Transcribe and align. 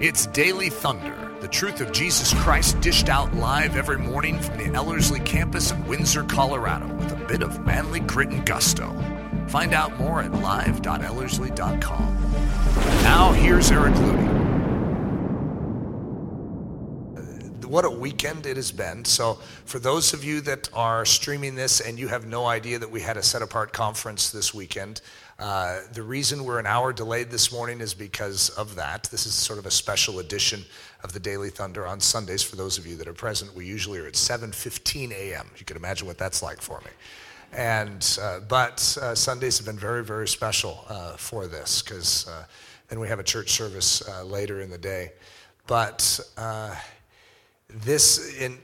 It's 0.00 0.26
Daily 0.26 0.70
Thunder, 0.70 1.34
the 1.40 1.48
truth 1.48 1.80
of 1.80 1.90
Jesus 1.90 2.32
Christ 2.34 2.80
dished 2.80 3.08
out 3.08 3.34
live 3.34 3.76
every 3.76 3.98
morning 3.98 4.38
from 4.38 4.56
the 4.56 4.72
Ellerslie 4.72 5.18
campus 5.18 5.72
in 5.72 5.84
Windsor, 5.88 6.22
Colorado, 6.22 6.86
with 6.94 7.10
a 7.10 7.16
bit 7.26 7.42
of 7.42 7.66
manly 7.66 7.98
grit 7.98 8.28
and 8.28 8.46
gusto. 8.46 8.94
Find 9.48 9.74
out 9.74 9.98
more 9.98 10.22
at 10.22 10.30
live.ellerslie.com. 10.30 12.32
Now, 13.02 13.32
here's 13.32 13.72
Eric 13.72 13.94
Ludy. 13.94 14.37
What 17.68 17.84
a 17.84 17.90
weekend 17.90 18.46
it 18.46 18.56
has 18.56 18.72
been. 18.72 19.04
So, 19.04 19.34
for 19.66 19.78
those 19.78 20.14
of 20.14 20.24
you 20.24 20.40
that 20.40 20.70
are 20.72 21.04
streaming 21.04 21.54
this 21.54 21.82
and 21.82 21.98
you 21.98 22.08
have 22.08 22.26
no 22.26 22.46
idea 22.46 22.78
that 22.78 22.90
we 22.90 23.02
had 23.02 23.18
a 23.18 23.22
set 23.22 23.42
apart 23.42 23.74
conference 23.74 24.30
this 24.30 24.54
weekend, 24.54 25.02
uh, 25.38 25.80
the 25.92 26.02
reason 26.02 26.44
we're 26.44 26.60
an 26.60 26.66
hour 26.66 26.94
delayed 26.94 27.30
this 27.30 27.52
morning 27.52 27.82
is 27.82 27.92
because 27.92 28.48
of 28.48 28.74
that. 28.76 29.02
This 29.10 29.26
is 29.26 29.34
sort 29.34 29.58
of 29.58 29.66
a 29.66 29.70
special 29.70 30.20
edition 30.20 30.64
of 31.04 31.12
the 31.12 31.20
Daily 31.20 31.50
Thunder 31.50 31.86
on 31.86 32.00
Sundays. 32.00 32.42
For 32.42 32.56
those 32.56 32.78
of 32.78 32.86
you 32.86 32.96
that 32.96 33.06
are 33.06 33.12
present, 33.12 33.54
we 33.54 33.66
usually 33.66 33.98
are 33.98 34.06
at 34.06 34.14
7:15 34.14 35.12
a.m. 35.12 35.46
You 35.58 35.66
can 35.66 35.76
imagine 35.76 36.06
what 36.06 36.16
that's 36.16 36.42
like 36.42 36.62
for 36.62 36.80
me. 36.80 36.90
And 37.52 38.18
uh, 38.22 38.40
but 38.48 38.96
uh, 39.02 39.14
Sundays 39.14 39.58
have 39.58 39.66
been 39.66 39.78
very, 39.78 40.02
very 40.02 40.26
special 40.26 40.86
uh, 40.88 41.18
for 41.18 41.46
this 41.46 41.82
because 41.82 42.26
uh, 42.28 42.44
then 42.88 42.98
we 42.98 43.08
have 43.08 43.18
a 43.18 43.24
church 43.24 43.50
service 43.50 44.08
uh, 44.08 44.24
later 44.24 44.62
in 44.62 44.70
the 44.70 44.78
day. 44.78 45.12
But 45.66 46.18
this 47.68 48.36
in 48.38 48.58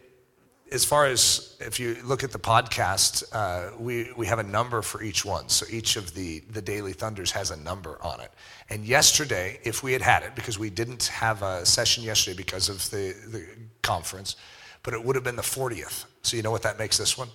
as 0.73 0.85
far 0.85 1.07
as 1.07 1.57
if 1.61 1.79
you 1.79 1.97
look 2.03 2.25
at 2.25 2.33
the 2.33 2.39
podcast, 2.39 3.23
uh, 3.33 3.71
we, 3.79 4.11
we 4.17 4.27
have 4.27 4.41
a 4.41 4.45
number 4.45 4.83
for 4.83 5.03
each 5.03 5.25
one. 5.25 5.49
So 5.49 5.67
each 5.71 5.97
of 5.97 6.15
the, 6.15 6.41
the 6.51 6.61
Daily 6.61 6.93
Thunders 6.93 7.31
has 7.31 7.53
a 7.53 7.57
number 7.57 7.97
on 8.03 8.21
it. 8.21 8.33
And 8.71 8.85
yesterday, 8.85 9.61
if 9.63 9.85
we 9.85 9.93
had 9.93 10.03
had 10.03 10.25
it, 10.25 10.35
because 10.35 10.59
we 10.59 10.71
didn't 10.71 11.07
have 11.07 11.43
a 11.43 11.65
session 11.65 12.03
yesterday 12.03 12.37
because 12.37 12.69
of 12.69 12.91
the, 12.91 13.15
the 13.29 13.47
conference, 13.83 14.35
but 14.83 14.95
it 14.95 15.05
would 15.05 15.15
have 15.15 15.25
been 15.25 15.37
the 15.37 15.43
40th. 15.43 16.07
So 16.23 16.37
you 16.37 16.43
know 16.43 16.51
what 16.51 16.63
that 16.63 16.79
makes 16.79 16.99
this 16.99 17.17
one? 17.17 17.29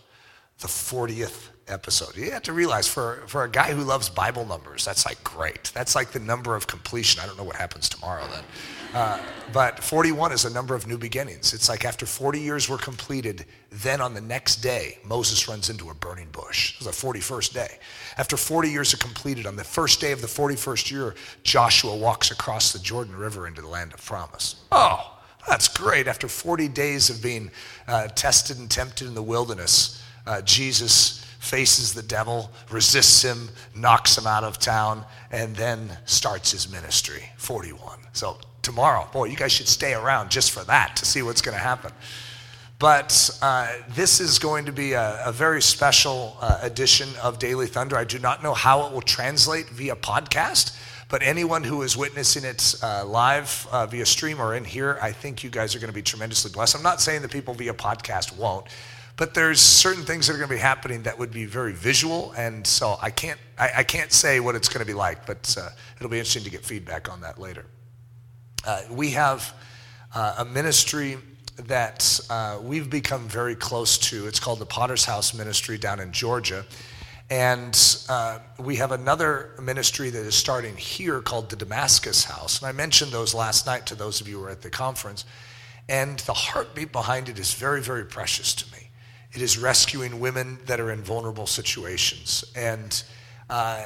The 0.59 0.67
40th 0.67 1.49
episode. 1.69 2.17
You 2.17 2.31
have 2.31 2.43
to 2.43 2.53
realize 2.53 2.87
for, 2.87 3.23
for 3.27 3.43
a 3.43 3.49
guy 3.49 3.71
who 3.71 3.83
loves 3.83 4.09
Bible 4.09 4.45
numbers, 4.45 4.83
that's 4.83 5.05
like 5.05 5.23
great. 5.23 5.71
That's 5.73 5.95
like 5.95 6.11
the 6.11 6.19
number 6.19 6.55
of 6.55 6.67
completion. 6.67 7.21
I 7.21 7.25
don't 7.25 7.37
know 7.37 7.43
what 7.43 7.55
happens 7.55 7.87
tomorrow 7.87 8.25
then. 8.27 8.43
Uh, 8.93 9.19
but 9.53 9.83
41 9.83 10.31
is 10.31 10.45
a 10.45 10.49
number 10.49 10.73
of 10.73 10.87
new 10.87 10.97
beginnings. 10.97 11.53
It's 11.53 11.69
like 11.69 11.85
after 11.85 12.05
40 12.05 12.39
years 12.39 12.67
were 12.67 12.77
completed, 12.77 13.45
then 13.69 14.01
on 14.01 14.13
the 14.15 14.21
next 14.21 14.57
day, 14.57 14.97
Moses 15.05 15.47
runs 15.47 15.69
into 15.69 15.91
a 15.91 15.93
burning 15.93 16.27
bush. 16.31 16.73
It 16.73 16.85
was 16.85 16.99
the 16.99 17.07
41st 17.07 17.53
day. 17.53 17.77
After 18.17 18.35
40 18.35 18.69
years 18.69 18.93
are 18.93 18.97
completed, 18.97 19.45
on 19.45 19.55
the 19.55 19.63
first 19.63 20.01
day 20.01 20.11
of 20.11 20.21
the 20.21 20.27
41st 20.27 20.91
year, 20.91 21.15
Joshua 21.43 21.95
walks 21.95 22.31
across 22.31 22.73
the 22.73 22.79
Jordan 22.79 23.15
River 23.15 23.47
into 23.47 23.61
the 23.61 23.67
land 23.67 23.93
of 23.93 24.03
promise. 24.03 24.55
Oh, 24.71 25.19
that's 25.47 25.67
great. 25.67 26.07
After 26.07 26.27
40 26.27 26.67
days 26.67 27.11
of 27.11 27.21
being 27.21 27.51
uh, 27.87 28.07
tested 28.07 28.57
and 28.57 28.69
tempted 28.69 29.07
in 29.07 29.13
the 29.13 29.23
wilderness, 29.23 30.03
uh, 30.29 30.41
Jesus 30.43 31.25
faces 31.39 31.93
the 31.93 32.03
devil, 32.03 32.51
resists 32.69 33.23
him, 33.23 33.49
knocks 33.75 34.17
him 34.17 34.27
out 34.27 34.43
of 34.43 34.59
town, 34.59 35.03
and 35.31 35.55
then 35.55 35.97
starts 36.05 36.51
his 36.51 36.71
ministry. 36.71 37.23
41. 37.37 37.99
So 38.13 38.37
tomorrow. 38.61 39.07
Boy, 39.11 39.25
you 39.25 39.35
guys 39.35 39.51
should 39.51 39.67
stay 39.67 39.93
around 39.93 40.29
just 40.29 40.51
for 40.51 40.63
that 40.65 40.95
to 40.97 41.05
see 41.05 41.21
what's 41.21 41.41
going 41.41 41.57
to 41.57 41.63
happen. 41.63 41.91
But 42.77 43.37
uh, 43.41 43.67
this 43.89 44.19
is 44.19 44.39
going 44.39 44.65
to 44.65 44.71
be 44.71 44.93
a, 44.93 45.23
a 45.25 45.31
very 45.31 45.61
special 45.61 46.37
uh, 46.39 46.59
edition 46.61 47.09
of 47.21 47.39
Daily 47.39 47.67
Thunder. 47.67 47.97
I 47.97 48.05
do 48.05 48.19
not 48.19 48.41
know 48.41 48.53
how 48.53 48.85
it 48.85 48.93
will 48.93 49.01
translate 49.01 49.67
via 49.69 49.95
podcast, 49.95 50.77
but 51.09 51.21
anyone 51.23 51.63
who 51.63 51.81
is 51.81 51.97
witnessing 51.97 52.45
it 52.45 52.75
uh, 52.81 53.03
live 53.05 53.67
uh, 53.71 53.85
via 53.87 54.05
stream 54.05 54.39
or 54.39 54.55
in 54.55 54.63
here, 54.63 54.97
I 55.01 55.11
think 55.11 55.43
you 55.43 55.49
guys 55.49 55.75
are 55.75 55.79
going 55.79 55.89
to 55.89 55.95
be 55.95 56.03
tremendously 56.03 56.51
blessed. 56.51 56.75
I'm 56.75 56.83
not 56.83 57.01
saying 57.01 57.23
that 57.23 57.31
people 57.31 57.53
via 57.53 57.73
podcast 57.73 58.37
won't, 58.37 58.67
but 59.19 59.33
there's 59.33 59.59
certain 59.59 60.03
things 60.03 60.27
that 60.27 60.33
are 60.33 60.37
going 60.37 60.47
to 60.47 60.55
be 60.55 60.61
happening 60.61 61.03
that 61.03 61.19
would 61.19 61.31
be 61.31 61.45
very 61.45 61.73
visual, 61.73 62.31
and 62.37 62.65
so 62.65 62.97
I 63.01 63.11
can't 63.11 63.37
I, 63.57 63.69
I 63.79 63.83
can't 63.83 64.13
say 64.13 64.39
what 64.39 64.55
it's 64.55 64.69
going 64.69 64.79
to 64.79 64.87
be 64.87 64.93
like, 64.93 65.25
but 65.25 65.55
uh, 65.59 65.69
it'll 65.97 66.09
be 66.09 66.17
interesting 66.17 66.45
to 66.45 66.49
get 66.49 66.63
feedback 66.63 67.11
on 67.11 67.19
that 67.21 67.37
later. 67.37 67.65
Uh, 68.65 68.81
we 68.89 69.11
have 69.11 69.53
uh, 70.15 70.35
a 70.39 70.45
ministry 70.45 71.17
that 71.57 72.19
uh, 72.29 72.59
we've 72.61 72.89
become 72.89 73.27
very 73.27 73.55
close 73.55 73.97
to. 73.97 74.25
It's 74.25 74.39
called 74.39 74.59
the 74.59 74.65
Potter's 74.65 75.03
House 75.03 75.33
Ministry 75.33 75.77
down 75.77 75.99
in 75.99 76.13
Georgia. 76.13 76.65
And 77.29 77.77
uh, 78.07 78.39
we 78.57 78.77
have 78.77 78.91
another 78.91 79.51
ministry 79.61 80.09
that 80.09 80.25
is 80.25 80.35
starting 80.35 80.75
here 80.77 81.19
called 81.19 81.49
the 81.49 81.57
Damascus 81.57 82.23
House. 82.23 82.59
And 82.59 82.67
I 82.67 82.71
mentioned 82.71 83.11
those 83.11 83.35
last 83.35 83.65
night 83.65 83.85
to 83.87 83.95
those 83.95 84.21
of 84.21 84.27
you 84.27 84.37
who 84.37 84.43
were 84.43 84.49
at 84.49 84.61
the 84.61 84.69
conference. 84.69 85.25
And 85.89 86.19
the 86.19 86.33
heartbeat 86.33 86.91
behind 86.91 87.29
it 87.29 87.37
is 87.37 87.53
very, 87.53 87.81
very 87.81 88.05
precious 88.05 88.55
to 88.55 88.71
me. 88.71 88.88
It 89.33 89.41
is 89.41 89.57
rescuing 89.57 90.19
women 90.19 90.59
that 90.65 90.79
are 90.79 90.91
in 90.91 91.01
vulnerable 91.01 91.45
situations. 91.45 92.43
And 92.55 93.03
uh, 93.49 93.85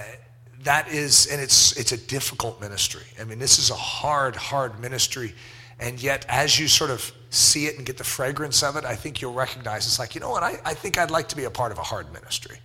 that 0.64 0.88
is, 0.90 1.28
and 1.28 1.42
it's, 1.42 1.78
it's 1.78 1.92
a 1.92 1.98
difficult 1.98 2.62
ministry. 2.62 3.04
I 3.20 3.26
mean, 3.26 3.40
this 3.40 3.60
is 3.60 3.70
a 3.70 3.76
hard, 3.76 4.36
hard 4.36 4.80
ministry. 4.80 5.34
And 5.80 6.02
yet, 6.02 6.26
as 6.30 6.58
you 6.58 6.68
sort 6.68 6.92
of 6.92 7.12
see 7.30 7.66
it 7.66 7.78
and 7.78 7.86
get 7.86 7.98
the 7.98 8.04
fragrance 8.04 8.64
of 8.64 8.78
it, 8.78 8.86
I 8.86 8.96
think 8.96 9.22
you'll 9.22 9.34
recognize 9.34 9.86
it's 9.86 10.00
like, 10.00 10.16
you 10.16 10.22
know 10.22 10.30
what, 10.30 10.44
I, 10.44 10.60
I 10.64 10.74
think 10.74 10.98
I'd 10.98 11.12
like 11.12 11.28
to 11.30 11.36
be 11.36 11.44
a 11.44 11.50
part 11.50 11.72
of 11.72 11.78
a 11.78 11.84
hard 11.84 12.12
ministry. 12.14 12.58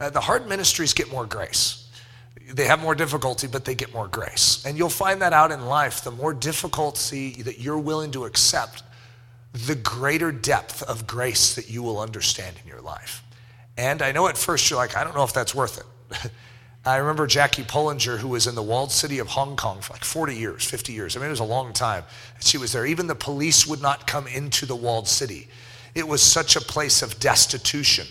Uh, 0.00 0.10
the 0.10 0.20
hard 0.20 0.48
ministries 0.48 0.94
get 0.94 1.10
more 1.10 1.26
grace. 1.26 1.90
They 2.52 2.64
have 2.64 2.80
more 2.80 2.94
difficulty, 2.94 3.46
but 3.48 3.64
they 3.64 3.74
get 3.74 3.92
more 3.92 4.06
grace. 4.06 4.64
And 4.64 4.78
you'll 4.78 4.88
find 4.88 5.20
that 5.22 5.32
out 5.32 5.50
in 5.50 5.66
life. 5.66 6.04
The 6.04 6.12
more 6.12 6.32
difficulty 6.32 7.42
that 7.42 7.58
you're 7.58 7.78
willing 7.78 8.12
to 8.12 8.24
accept, 8.24 8.84
the 9.56 9.74
greater 9.74 10.30
depth 10.30 10.82
of 10.82 11.06
grace 11.06 11.54
that 11.54 11.70
you 11.70 11.82
will 11.82 11.98
understand 11.98 12.56
in 12.62 12.68
your 12.68 12.80
life. 12.80 13.22
And 13.78 14.02
I 14.02 14.12
know 14.12 14.28
at 14.28 14.36
first 14.36 14.68
you're 14.70 14.78
like, 14.78 14.96
I 14.96 15.04
don't 15.04 15.14
know 15.14 15.24
if 15.24 15.32
that's 15.32 15.54
worth 15.54 15.78
it. 15.78 16.30
I 16.84 16.98
remember 16.98 17.26
Jackie 17.26 17.64
Pullinger, 17.64 18.18
who 18.18 18.28
was 18.28 18.46
in 18.46 18.54
the 18.54 18.62
walled 18.62 18.92
city 18.92 19.18
of 19.18 19.28
Hong 19.28 19.56
Kong 19.56 19.80
for 19.80 19.94
like 19.94 20.04
40 20.04 20.36
years, 20.36 20.64
50 20.64 20.92
years. 20.92 21.16
I 21.16 21.20
mean, 21.20 21.26
it 21.26 21.30
was 21.30 21.40
a 21.40 21.44
long 21.44 21.72
time. 21.72 22.04
She 22.40 22.58
was 22.58 22.72
there. 22.72 22.86
Even 22.86 23.08
the 23.08 23.14
police 23.16 23.66
would 23.66 23.82
not 23.82 24.06
come 24.06 24.28
into 24.28 24.66
the 24.66 24.76
walled 24.76 25.08
city. 25.08 25.48
It 25.96 26.06
was 26.06 26.22
such 26.22 26.54
a 26.54 26.60
place 26.60 27.02
of 27.02 27.18
destitution. 27.18 28.06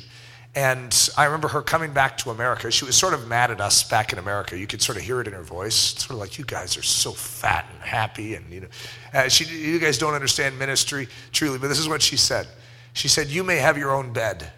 And 0.56 1.10
I 1.18 1.26
remember 1.26 1.50
her 1.50 1.62
coming 1.62 1.92
back 1.92 2.18
to 2.20 2.30
America. 2.32 2.72
She 2.72 2.86
was 2.86 2.96
sort 2.96 3.14
of 3.14 3.28
mad 3.28 3.52
at 3.52 3.60
us 3.60 3.84
back 3.84 4.14
in 4.14 4.20
America. 4.20 4.58
You 4.58 4.68
could 4.68 4.82
sort 4.82 4.98
of 4.98 5.04
hear 5.04 5.20
it 5.20 5.28
in 5.28 5.34
her 5.34 5.44
voice. 5.44 5.76
Sort 5.76 6.12
of 6.12 6.18
like, 6.18 6.38
you 6.38 6.46
guys 6.46 6.78
are 6.78 6.82
so 6.82 7.12
fat 7.12 7.66
and 7.74 7.84
happy. 7.84 8.36
And, 8.36 8.50
you 8.50 8.62
know, 8.62 8.68
uh, 9.14 9.28
she, 9.28 9.44
you 9.44 9.80
guys 9.80 9.98
don't 9.98 10.14
understand 10.14 10.58
ministry 10.58 11.10
truly. 11.34 11.60
But 11.60 11.68
this 11.68 11.80
is 11.80 11.90
what 11.90 12.02
she 12.02 12.16
said. 12.16 12.48
She 12.94 13.10
said, 13.10 13.28
You 13.28 13.44
may 13.44 13.58
have 13.58 13.78
your 13.78 13.92
own 13.92 14.14
bed, 14.14 14.50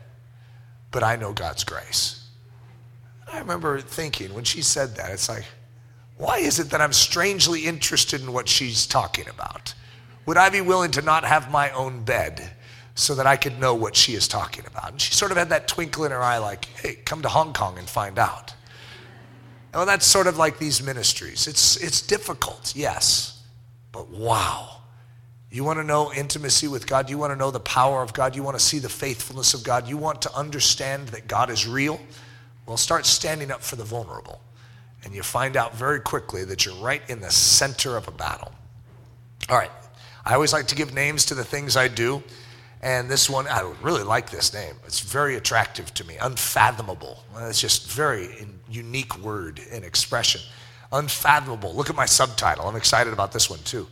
but 0.91 1.02
I 1.02 1.16
know 1.16 1.34
God's 1.34 1.63
grace. 1.63 2.24
I 3.31 3.40
remember 3.40 3.81
thinking 3.81 4.34
when 4.34 4.44
she 4.44 4.62
said 4.62 4.96
that, 4.96 5.12
it's 5.12 5.28
like, 5.28 5.46
why 6.18 6.38
is 6.38 6.59
it 6.59 6.69
that 6.72 6.81
I'm 6.81 6.94
strangely 6.94 7.66
interested 7.66 8.22
in 8.22 8.34
what 8.34 8.47
she's 8.47 8.88
talking 8.88 9.28
about? 9.29 9.74
Would 10.25 10.38
I 10.38 10.50
be 10.50 10.62
willing 10.62 10.91
to 10.91 11.02
not 11.02 11.24
have 11.24 11.52
my 11.52 11.72
own 11.72 12.03
bed 12.03 12.52
so 12.97 13.13
that 13.16 13.28
I 13.28 13.38
could 13.38 13.59
know 13.59 13.75
what 13.75 13.96
she 13.96 14.16
is 14.16 14.28
talking 14.28 14.66
about? 14.66 14.91
And 14.91 15.02
she 15.02 15.13
sort 15.13 15.31
of 15.31 15.38
had 15.38 15.50
that 15.50 15.68
twinkle 15.68 16.03
in 16.06 16.12
her 16.12 16.22
eye, 16.22 16.40
like, 16.40 16.66
hey, 16.66 16.96
come 16.96 17.22
to 17.22 17.30
Hong 17.30 17.53
Kong 17.53 17.78
and 17.78 17.88
find 17.88 18.18
out. 18.18 18.53
Well, 19.74 19.85
that's 19.85 20.08
sort 20.08 20.25
of 20.25 20.38
like 20.38 20.58
these 20.58 20.81
ministries. 20.81 21.46
It's, 21.46 21.78
it's 21.78 22.02
difficult, 22.02 22.74
yes, 22.75 23.44
but 23.91 24.09
wow. 24.09 24.81
You 25.52 25.63
want 25.63 25.78
to 25.78 25.84
know 25.84 26.12
intimacy 26.12 26.68
with 26.68 26.88
God? 26.88 27.09
You 27.09 27.19
want 27.19 27.31
to 27.31 27.38
know 27.38 27.52
the 27.52 27.59
power 27.59 28.02
of 28.02 28.13
God? 28.13 28.35
You 28.35 28.41
want 28.41 28.58
to 28.58 28.63
see 28.63 28.80
the 28.80 28.90
faithfulness 28.90 29.53
of 29.53 29.64
God? 29.64 29.88
You 29.88 29.96
want 29.96 30.24
to 30.24 30.35
understand 30.35 31.09
that 31.09 31.28
God 31.28 31.52
is 31.52 31.68
real? 31.68 32.02
Well, 32.66 32.78
start 32.78 33.06
standing 33.06 33.52
up 33.52 33.62
for 33.62 33.75
the 33.75 33.84
vulnerable. 33.84 34.41
And 35.03 35.14
you 35.14 35.22
find 35.22 35.56
out 35.56 35.75
very 35.75 36.00
quickly 36.00 36.44
that 36.46 36.66
you're 36.66 36.75
right 36.75 37.02
in 37.08 37.22
the 37.22 37.31
center 37.31 37.96
of 37.96 38.08
a 38.08 38.12
battle. 38.12 38.52
All 39.50 39.58
right. 39.58 39.72
I 40.26 40.34
always 40.34 40.52
like 40.52 40.67
to 40.67 40.76
give 40.76 40.93
names 40.93 41.26
to 41.28 41.35
the 41.35 41.46
things 41.46 41.78
I 41.78 41.88
do. 41.88 42.23
And 42.82 43.09
this 43.09 43.29
one, 43.29 43.47
I 43.47 43.74
really 43.82 44.03
like 44.03 44.29
this 44.29 44.53
name. 44.53 44.76
It's 44.85 45.00
very 45.00 45.35
attractive 45.35 45.94
to 45.96 46.03
me. 46.06 46.18
Unfathomable. 46.18 47.24
It's 47.38 47.59
just 47.59 47.90
very 47.90 48.29
unique 48.70 49.18
word 49.20 49.59
and 49.72 49.84
expression. 49.84 50.41
Unfathomable. 50.91 51.74
Look 51.74 51.90
at 51.90 51.96
my 51.96 52.06
subtitle. 52.06 52.68
I'm 52.68 52.76
excited 52.76 53.14
about 53.14 53.32
this 53.32 53.50
one 53.50 53.59
too. 53.59 53.88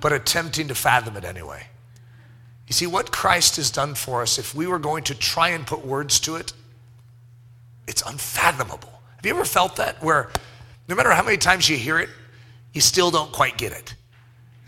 But 0.00 0.12
attempting 0.12 0.68
to 0.68 0.74
fathom 0.74 1.16
it 1.16 1.24
anyway. 1.24 1.66
You 2.66 2.72
see, 2.72 2.86
what 2.86 3.12
Christ 3.12 3.56
has 3.56 3.70
done 3.70 3.94
for 3.94 4.22
us, 4.22 4.38
if 4.38 4.54
we 4.54 4.66
were 4.66 4.78
going 4.78 5.04
to 5.04 5.14
try 5.14 5.50
and 5.50 5.66
put 5.66 5.86
words 5.86 6.18
to 6.20 6.36
it, 6.36 6.52
it's 7.86 8.02
unfathomable. 8.02 9.00
Have 9.16 9.26
you 9.26 9.32
ever 9.32 9.44
felt 9.44 9.76
that? 9.76 10.02
Where 10.02 10.30
no 10.88 10.96
matter 10.96 11.12
how 11.12 11.22
many 11.22 11.36
times 11.36 11.68
you 11.68 11.76
hear 11.76 11.98
it, 11.98 12.08
you 12.72 12.80
still 12.80 13.10
don't 13.10 13.30
quite 13.30 13.56
get 13.56 13.72
it. 13.72 13.94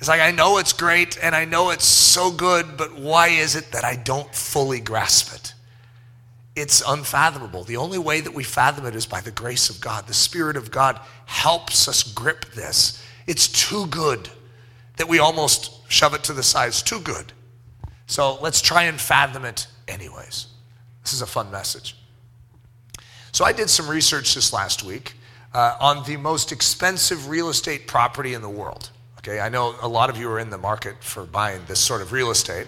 It's 0.04 0.08
like, 0.10 0.20
I 0.20 0.32
know 0.32 0.58
it's 0.58 0.74
great 0.74 1.16
and 1.22 1.34
I 1.34 1.46
know 1.46 1.70
it's 1.70 1.86
so 1.86 2.30
good, 2.30 2.76
but 2.76 2.94
why 2.94 3.28
is 3.28 3.56
it 3.56 3.72
that 3.72 3.84
I 3.84 3.96
don't 3.96 4.34
fully 4.34 4.78
grasp 4.78 5.34
it? 5.34 5.54
It's 6.54 6.82
unfathomable. 6.86 7.64
The 7.64 7.78
only 7.78 7.96
way 7.96 8.20
that 8.20 8.34
we 8.34 8.44
fathom 8.44 8.84
it 8.84 8.94
is 8.94 9.06
by 9.06 9.22
the 9.22 9.30
grace 9.30 9.70
of 9.70 9.80
God. 9.80 10.06
The 10.06 10.12
Spirit 10.12 10.58
of 10.58 10.70
God 10.70 11.00
helps 11.24 11.88
us 11.88 12.02
grip 12.02 12.44
this. 12.52 13.02
It's 13.26 13.48
too 13.48 13.86
good. 13.86 14.28
that 14.98 15.08
we 15.08 15.20
almost 15.20 15.90
shove 15.90 16.12
it 16.12 16.22
to 16.24 16.34
the 16.34 16.42
side. 16.42 16.68
It's 16.68 16.82
too 16.82 17.00
good. 17.00 17.32
So 18.06 18.38
let's 18.42 18.60
try 18.60 18.82
and 18.82 19.00
fathom 19.00 19.46
it 19.46 19.66
anyways. 19.88 20.48
This 21.02 21.14
is 21.14 21.22
a 21.22 21.26
fun 21.26 21.50
message. 21.50 21.96
So 23.32 23.46
I 23.46 23.52
did 23.54 23.70
some 23.70 23.88
research 23.88 24.34
this 24.34 24.52
last 24.52 24.84
week 24.84 25.14
uh, 25.54 25.78
on 25.80 26.04
the 26.04 26.18
most 26.18 26.52
expensive 26.52 27.28
real 27.30 27.48
estate 27.48 27.86
property 27.86 28.34
in 28.34 28.42
the 28.42 28.50
world. 28.50 28.90
Okay, 29.26 29.40
I 29.40 29.48
know 29.48 29.74
a 29.80 29.88
lot 29.88 30.10
of 30.10 30.18
you 30.18 30.30
are 30.30 30.38
in 30.38 30.50
the 30.50 30.58
market 30.58 31.02
for 31.02 31.24
buying 31.24 31.62
this 31.66 31.80
sort 31.80 32.02
of 32.02 32.12
real 32.12 32.30
estate. 32.30 32.66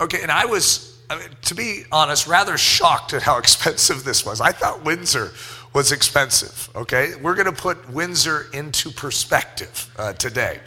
Okay, 0.00 0.22
and 0.22 0.30
I 0.32 0.44
was, 0.44 1.00
I 1.08 1.16
mean, 1.16 1.28
to 1.42 1.54
be 1.54 1.84
honest, 1.92 2.26
rather 2.26 2.58
shocked 2.58 3.12
at 3.12 3.22
how 3.22 3.38
expensive 3.44 4.02
this 4.02 4.26
was. 4.26 4.40
I 4.40 4.50
thought 4.50 4.84
Windsor 4.84 5.30
was 5.72 5.92
expensive. 5.92 6.68
Okay, 6.74 7.12
we're 7.22 7.36
going 7.36 7.46
to 7.46 7.52
put 7.52 7.88
Windsor 7.90 8.46
into 8.52 8.90
perspective 8.90 9.88
uh, 9.96 10.14
today. 10.14 10.58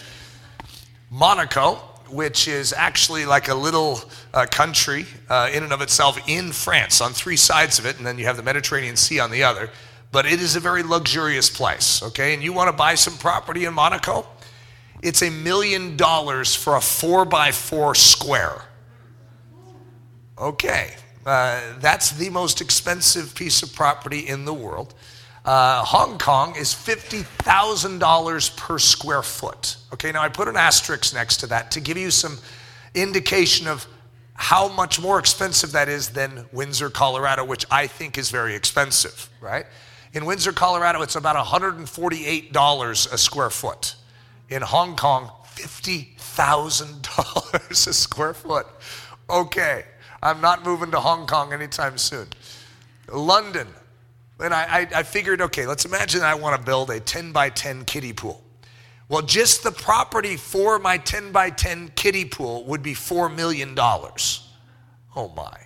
Monaco, 1.10 1.76
which 2.10 2.48
is 2.48 2.72
actually 2.72 3.26
like 3.26 3.50
a 3.50 3.56
little 3.56 4.00
uh, 4.34 4.46
country 4.46 5.06
uh, 5.28 5.50
in 5.54 5.64
and 5.64 5.74
of 5.74 5.82
itself 5.82 6.22
in 6.30 6.54
France 6.54 7.02
on 7.02 7.12
three 7.12 7.36
sides 7.36 7.80
of 7.80 7.86
it, 7.86 7.98
and 7.98 8.06
then 8.06 8.18
you 8.18 8.24
have 8.24 8.38
the 8.38 8.44
Mediterranean 8.44 8.96
Sea 8.96 9.20
on 9.20 9.30
the 9.30 9.44
other. 9.44 9.70
But 10.14 10.26
it 10.26 10.40
is 10.42 10.56
a 10.56 10.62
very 10.62 10.84
luxurious 10.84 11.50
place, 11.50 12.02
okay? 12.02 12.34
And 12.34 12.42
you 12.42 12.54
want 12.54 12.70
to 12.70 12.78
buy 12.78 12.96
some 12.96 13.18
property 13.18 13.66
in 13.66 13.74
Monaco? 13.74 14.26
It's 15.02 15.22
a 15.22 15.30
million 15.30 15.98
dollars 15.98 16.56
for 16.56 16.76
a 16.76 16.82
four 16.82 17.26
by 17.26 17.52
four 17.52 17.96
square. 17.96 18.62
Okay, 20.38 20.96
uh, 21.26 21.62
that's 21.80 22.12
the 22.12 22.30
most 22.30 22.62
expensive 22.62 23.34
piece 23.36 23.64
of 23.64 23.74
property 23.74 24.28
in 24.28 24.46
the 24.46 24.54
world. 24.54 24.94
Uh, 25.44 25.84
Hong 25.84 26.20
Kong 26.20 26.56
is 26.56 26.70
$50,000 26.70 28.58
per 28.58 28.78
square 28.78 29.24
foot. 29.24 29.78
Okay, 29.92 30.12
now 30.12 30.22
I 30.22 30.30
put 30.30 30.48
an 30.48 30.56
asterisk 30.56 31.14
next 31.16 31.38
to 31.38 31.48
that 31.48 31.72
to 31.72 31.80
give 31.80 31.98
you 31.98 32.12
some 32.12 32.38
indication 32.94 33.68
of 33.68 33.88
how 34.34 34.68
much 34.68 35.00
more 35.00 35.20
expensive 35.20 35.72
that 35.72 35.90
is 35.90 36.10
than 36.10 36.46
Windsor, 36.52 36.90
Colorado, 36.90 37.44
which 37.44 37.66
I 37.72 37.88
think 37.88 38.18
is 38.18 38.30
very 38.30 38.56
expensive, 38.56 39.30
right? 39.40 39.66
In 40.14 40.26
Windsor, 40.26 40.52
Colorado, 40.52 41.02
it's 41.02 41.16
about 41.16 41.36
$148 41.44 43.14
a 43.14 43.18
square 43.18 43.50
foot. 43.50 43.96
In 44.52 44.62
Hong 44.62 44.96
Kong, 44.96 45.32
$50,000 45.56 47.72
a 47.72 47.94
square 47.94 48.34
foot. 48.34 48.68
Okay, 49.30 49.86
I'm 50.22 50.42
not 50.42 50.66
moving 50.66 50.92
to 50.92 51.00
Hong 51.00 51.26
Kong 51.26 51.54
anytime 51.54 51.98
soon. 51.98 52.28
London, 53.12 53.68
and 54.40 54.54
I, 54.54 54.82
I, 54.82 54.88
I 54.98 55.04
figured, 55.04 55.40
okay, 55.42 55.66
let's 55.66 55.86
imagine 55.86 56.22
I 56.22 56.36
want 56.36 56.60
to 56.60 56.66
build 56.66 56.90
a 56.90 57.00
10 57.00 57.32
by 57.32 57.50
10 57.50 57.86
kiddie 57.86 58.12
pool. 58.14 58.44
Well, 59.08 59.22
just 59.22 59.64
the 59.64 59.72
property 59.72 60.36
for 60.38 60.80
my 60.80 60.98
10 60.98 61.32
by 61.32 61.50
10 61.50 61.94
kiddie 61.96 62.26
pool 62.26 62.66
would 62.66 62.84
be 62.84 62.94
$4 62.94 63.34
million. 63.34 63.74
Oh 63.78 65.32
my. 65.36 65.58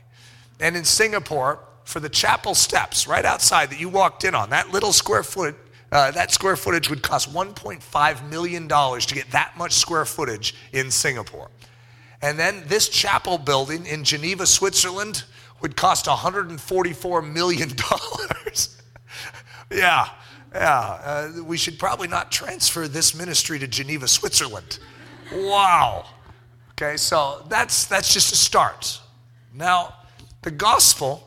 And 0.59 0.77
in 0.77 0.85
Singapore, 0.85 1.59
for 1.85 1.99
the 1.99 2.09
chapel 2.09 2.53
steps 2.55 3.07
right 3.07 3.25
outside 3.25 3.71
that 3.71 3.79
you 3.79 3.89
walked 3.89 4.23
in 4.23 4.35
on, 4.35 4.51
that 4.51 4.71
little 4.71 4.93
square 4.93 5.23
foot, 5.23 5.55
uh, 5.91 6.11
that 6.11 6.31
square 6.31 6.55
footage 6.55 6.89
would 6.89 7.01
cost 7.01 7.33
$1.5 7.33 8.29
million 8.29 8.67
to 8.67 9.15
get 9.15 9.31
that 9.31 9.53
much 9.57 9.73
square 9.73 10.05
footage 10.05 10.55
in 10.73 10.91
Singapore. 10.91 11.49
And 12.21 12.39
then 12.39 12.63
this 12.67 12.89
chapel 12.89 13.37
building 13.37 13.85
in 13.85 14.03
Geneva, 14.03 14.45
Switzerland, 14.45 15.23
would 15.61 15.75
cost 15.75 16.05
$144 16.05 17.33
million. 17.33 17.69
yeah, 19.71 20.09
yeah. 20.53 20.79
Uh, 20.79 21.43
we 21.43 21.57
should 21.57 21.77
probably 21.77 22.07
not 22.07 22.31
transfer 22.31 22.87
this 22.87 23.15
ministry 23.15 23.59
to 23.59 23.67
Geneva, 23.67 24.07
Switzerland. 24.07 24.79
Wow. 25.33 26.05
Okay, 26.71 26.97
so 26.97 27.45
that's, 27.47 27.85
that's 27.85 28.13
just 28.13 28.33
a 28.33 28.35
start. 28.35 28.99
Now, 29.53 29.95
the 30.41 30.51
gospel, 30.51 31.24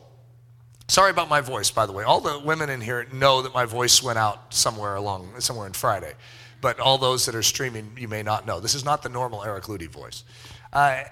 sorry 0.89 1.11
about 1.11 1.29
my 1.29 1.39
voice, 1.39 1.71
by 1.71 1.85
the 1.85 1.93
way. 1.93 2.03
All 2.03 2.19
the 2.19 2.39
women 2.39 2.69
in 2.69 2.81
here 2.81 3.07
know 3.13 3.41
that 3.41 3.53
my 3.53 3.65
voice 3.65 4.03
went 4.03 4.17
out 4.17 4.53
somewhere 4.53 4.95
along, 4.95 5.39
somewhere 5.39 5.67
in 5.67 5.73
Friday. 5.73 6.13
But 6.61 6.79
all 6.79 6.97
those 6.97 7.25
that 7.25 7.35
are 7.35 7.43
streaming, 7.43 7.91
you 7.97 8.09
may 8.09 8.23
not 8.23 8.45
know. 8.45 8.59
This 8.59 8.75
is 8.75 8.83
not 8.83 9.01
the 9.01 9.09
normal 9.09 9.43
Eric 9.43 9.65
Ludy 9.65 9.87
voice. 9.87 10.25
Uh, 10.73 11.03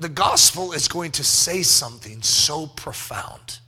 the 0.00 0.08
gospel 0.08 0.72
is 0.72 0.88
going 0.88 1.10
to 1.12 1.24
say 1.24 1.62
something 1.62 2.22
so 2.22 2.66
profound 2.66 3.58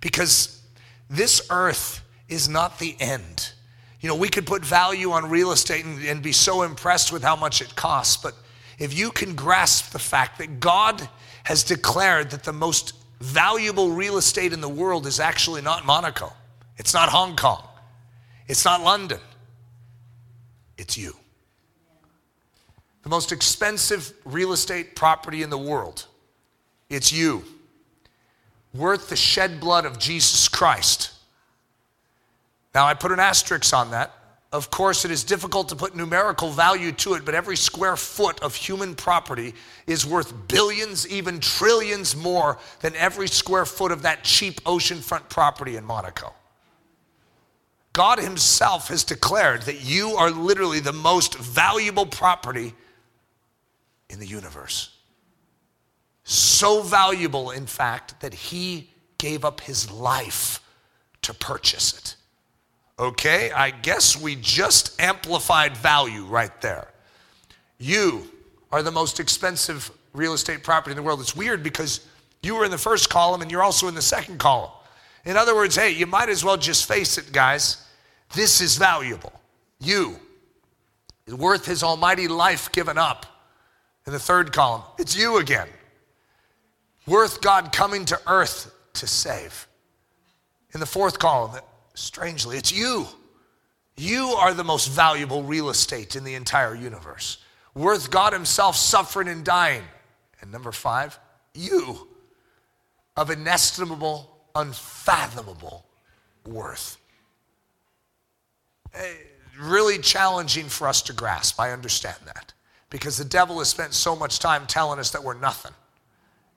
because 0.00 0.62
this 1.08 1.46
earth 1.50 2.02
is 2.28 2.48
not 2.48 2.78
the 2.78 2.96
end. 3.00 3.52
You 4.00 4.08
know, 4.08 4.16
we 4.16 4.28
could 4.28 4.46
put 4.46 4.64
value 4.64 5.12
on 5.12 5.30
real 5.30 5.52
estate 5.52 5.84
and, 5.84 6.04
and, 6.04 6.22
be 6.22 6.32
so 6.32 6.62
impressed 6.62 7.12
with 7.12 7.22
how 7.22 7.34
much 7.34 7.62
it 7.62 7.74
costs, 7.76 8.16
but 8.16 8.34
if 8.78 8.96
you 8.96 9.10
can 9.10 9.34
grasp 9.34 9.92
the 9.92 9.98
fact 9.98 10.38
that 10.38 10.60
God 10.60 11.08
has 11.44 11.64
declared 11.64 12.30
that 12.30 12.44
the 12.44 12.52
most 12.52 12.92
valuable 13.20 13.90
real 13.90 14.16
estate 14.16 14.52
in 14.52 14.60
the 14.60 14.68
world 14.68 15.06
is 15.06 15.20
actually 15.20 15.62
not 15.62 15.86
Monaco, 15.86 16.32
it's 16.76 16.94
not 16.94 17.08
Hong 17.08 17.36
Kong, 17.36 17.66
it's 18.48 18.64
not 18.64 18.82
London, 18.82 19.20
it's 20.76 20.96
you 20.96 21.16
the 23.06 23.10
most 23.10 23.30
expensive 23.30 24.12
real 24.24 24.52
estate 24.52 24.96
property 24.96 25.44
in 25.44 25.48
the 25.48 25.56
world. 25.56 26.06
It's 26.90 27.12
you, 27.12 27.44
worth 28.74 29.08
the 29.08 29.14
shed 29.14 29.60
blood 29.60 29.84
of 29.84 29.96
Jesus 30.00 30.48
Christ. 30.48 31.12
Now, 32.74 32.84
I 32.84 32.94
put 32.94 33.12
an 33.12 33.20
asterisk 33.20 33.72
on 33.72 33.92
that. 33.92 34.12
Of 34.52 34.70
course, 34.70 35.04
it 35.04 35.10
is 35.10 35.24
difficult 35.24 35.68
to 35.70 35.76
put 35.76 35.96
numerical 35.96 36.50
value 36.50 36.92
to 36.92 37.14
it, 37.14 37.24
but 37.24 37.34
every 37.34 37.56
square 37.56 37.96
foot 37.96 38.40
of 38.42 38.54
human 38.54 38.94
property 38.94 39.54
is 39.86 40.06
worth 40.06 40.32
billions, 40.48 41.06
even 41.08 41.40
trillions 41.40 42.14
more 42.16 42.58
than 42.80 42.94
every 42.94 43.28
square 43.28 43.66
foot 43.66 43.90
of 43.90 44.02
that 44.02 44.22
cheap 44.22 44.62
oceanfront 44.64 45.28
property 45.28 45.76
in 45.76 45.84
Monaco. 45.84 46.32
God 47.92 48.18
Himself 48.18 48.88
has 48.88 49.04
declared 49.04 49.62
that 49.62 49.82
you 49.84 50.10
are 50.10 50.30
literally 50.30 50.80
the 50.80 50.92
most 50.92 51.36
valuable 51.38 52.06
property 52.06 52.74
in 54.10 54.20
the 54.20 54.26
universe. 54.26 54.96
So 56.24 56.82
valuable, 56.82 57.50
in 57.50 57.66
fact, 57.66 58.20
that 58.20 58.34
he 58.34 58.90
gave 59.18 59.44
up 59.44 59.60
his 59.60 59.90
life 59.90 60.60
to 61.22 61.32
purchase 61.32 61.96
it. 61.96 62.15
Okay, 62.98 63.50
I 63.50 63.70
guess 63.70 64.20
we 64.20 64.36
just 64.36 65.00
amplified 65.00 65.76
value 65.76 66.24
right 66.24 66.60
there. 66.62 66.88
You 67.78 68.30
are 68.72 68.82
the 68.82 68.90
most 68.90 69.20
expensive 69.20 69.90
real 70.14 70.32
estate 70.32 70.62
property 70.62 70.92
in 70.92 70.96
the 70.96 71.02
world. 71.02 71.20
It's 71.20 71.36
weird 71.36 71.62
because 71.62 72.06
you 72.42 72.54
were 72.54 72.64
in 72.64 72.70
the 72.70 72.78
first 72.78 73.10
column 73.10 73.42
and 73.42 73.50
you're 73.50 73.62
also 73.62 73.88
in 73.88 73.94
the 73.94 74.02
second 74.02 74.38
column. 74.38 74.70
In 75.26 75.36
other 75.36 75.54
words, 75.54 75.76
hey, 75.76 75.90
you 75.90 76.06
might 76.06 76.28
as 76.28 76.44
well 76.44 76.56
just 76.56 76.88
face 76.88 77.18
it, 77.18 77.32
guys. 77.32 77.86
This 78.34 78.60
is 78.60 78.76
valuable. 78.76 79.32
You 79.78 80.18
worth 81.34 81.66
his 81.66 81.82
almighty 81.82 82.28
life 82.28 82.70
given 82.72 82.96
up 82.96 83.26
in 84.06 84.12
the 84.12 84.18
third 84.18 84.52
column, 84.52 84.82
it's 84.98 85.16
you 85.16 85.38
again. 85.38 85.68
Worth 87.06 87.40
God 87.40 87.72
coming 87.72 88.04
to 88.06 88.20
earth 88.26 88.72
to 88.94 89.06
save. 89.06 89.66
In 90.72 90.80
the 90.80 90.86
fourth 90.86 91.18
column, 91.18 91.60
strangely, 91.96 92.56
it's 92.56 92.72
you. 92.72 93.06
You 93.96 94.28
are 94.38 94.52
the 94.52 94.64
most 94.64 94.88
valuable 94.88 95.42
real 95.42 95.70
estate 95.70 96.16
in 96.16 96.24
the 96.24 96.34
entire 96.34 96.74
universe. 96.74 97.38
Worth 97.74 98.10
God 98.10 98.32
Himself 98.32 98.76
suffering 98.76 99.28
and 99.28 99.44
dying. 99.44 99.82
And 100.40 100.52
number 100.52 100.72
five, 100.72 101.18
you 101.54 102.08
of 103.16 103.30
inestimable, 103.30 104.30
unfathomable 104.54 105.86
worth. 106.46 106.98
Eh, 108.94 109.14
really 109.58 109.98
challenging 109.98 110.66
for 110.66 110.86
us 110.86 111.02
to 111.02 111.12
grasp. 111.12 111.58
I 111.58 111.72
understand 111.72 112.18
that 112.26 112.52
because 112.90 113.16
the 113.16 113.24
devil 113.24 113.58
has 113.58 113.68
spent 113.68 113.94
so 113.94 114.14
much 114.14 114.38
time 114.38 114.66
telling 114.66 114.98
us 114.98 115.10
that 115.10 115.24
we're 115.24 115.38
nothing. 115.38 115.72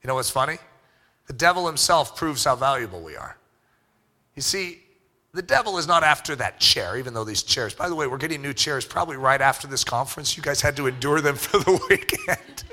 You 0.04 0.08
know 0.08 0.16
what's 0.16 0.30
funny? 0.30 0.58
The 1.28 1.34
devil 1.34 1.66
himself 1.66 2.16
proves 2.16 2.44
how 2.44 2.56
valuable 2.56 3.02
we 3.02 3.16
are. 3.16 3.38
You 4.36 4.42
see, 4.42 4.80
the 5.34 5.42
devil 5.42 5.78
is 5.78 5.88
not 5.88 6.04
after 6.04 6.36
that 6.38 6.60
chair, 6.60 6.98
even 6.98 7.14
though 7.14 7.24
these 7.24 7.44
chairs, 7.44 7.74
by 7.74 7.88
the 7.88 7.96
way, 7.96 8.08
we're 8.08 8.18
getting 8.18 8.42
new 8.42 8.54
chairs 8.54 8.84
probably 8.86 9.16
right 9.16 9.42
after 9.42 9.68
this 9.68 9.84
conference. 9.84 10.36
You 10.36 10.42
guys 10.42 10.60
had 10.60 10.76
to 10.78 10.88
endure 10.88 11.22
them 11.22 11.36
for 11.38 11.60
the 11.60 11.80
weekend. 11.90 12.64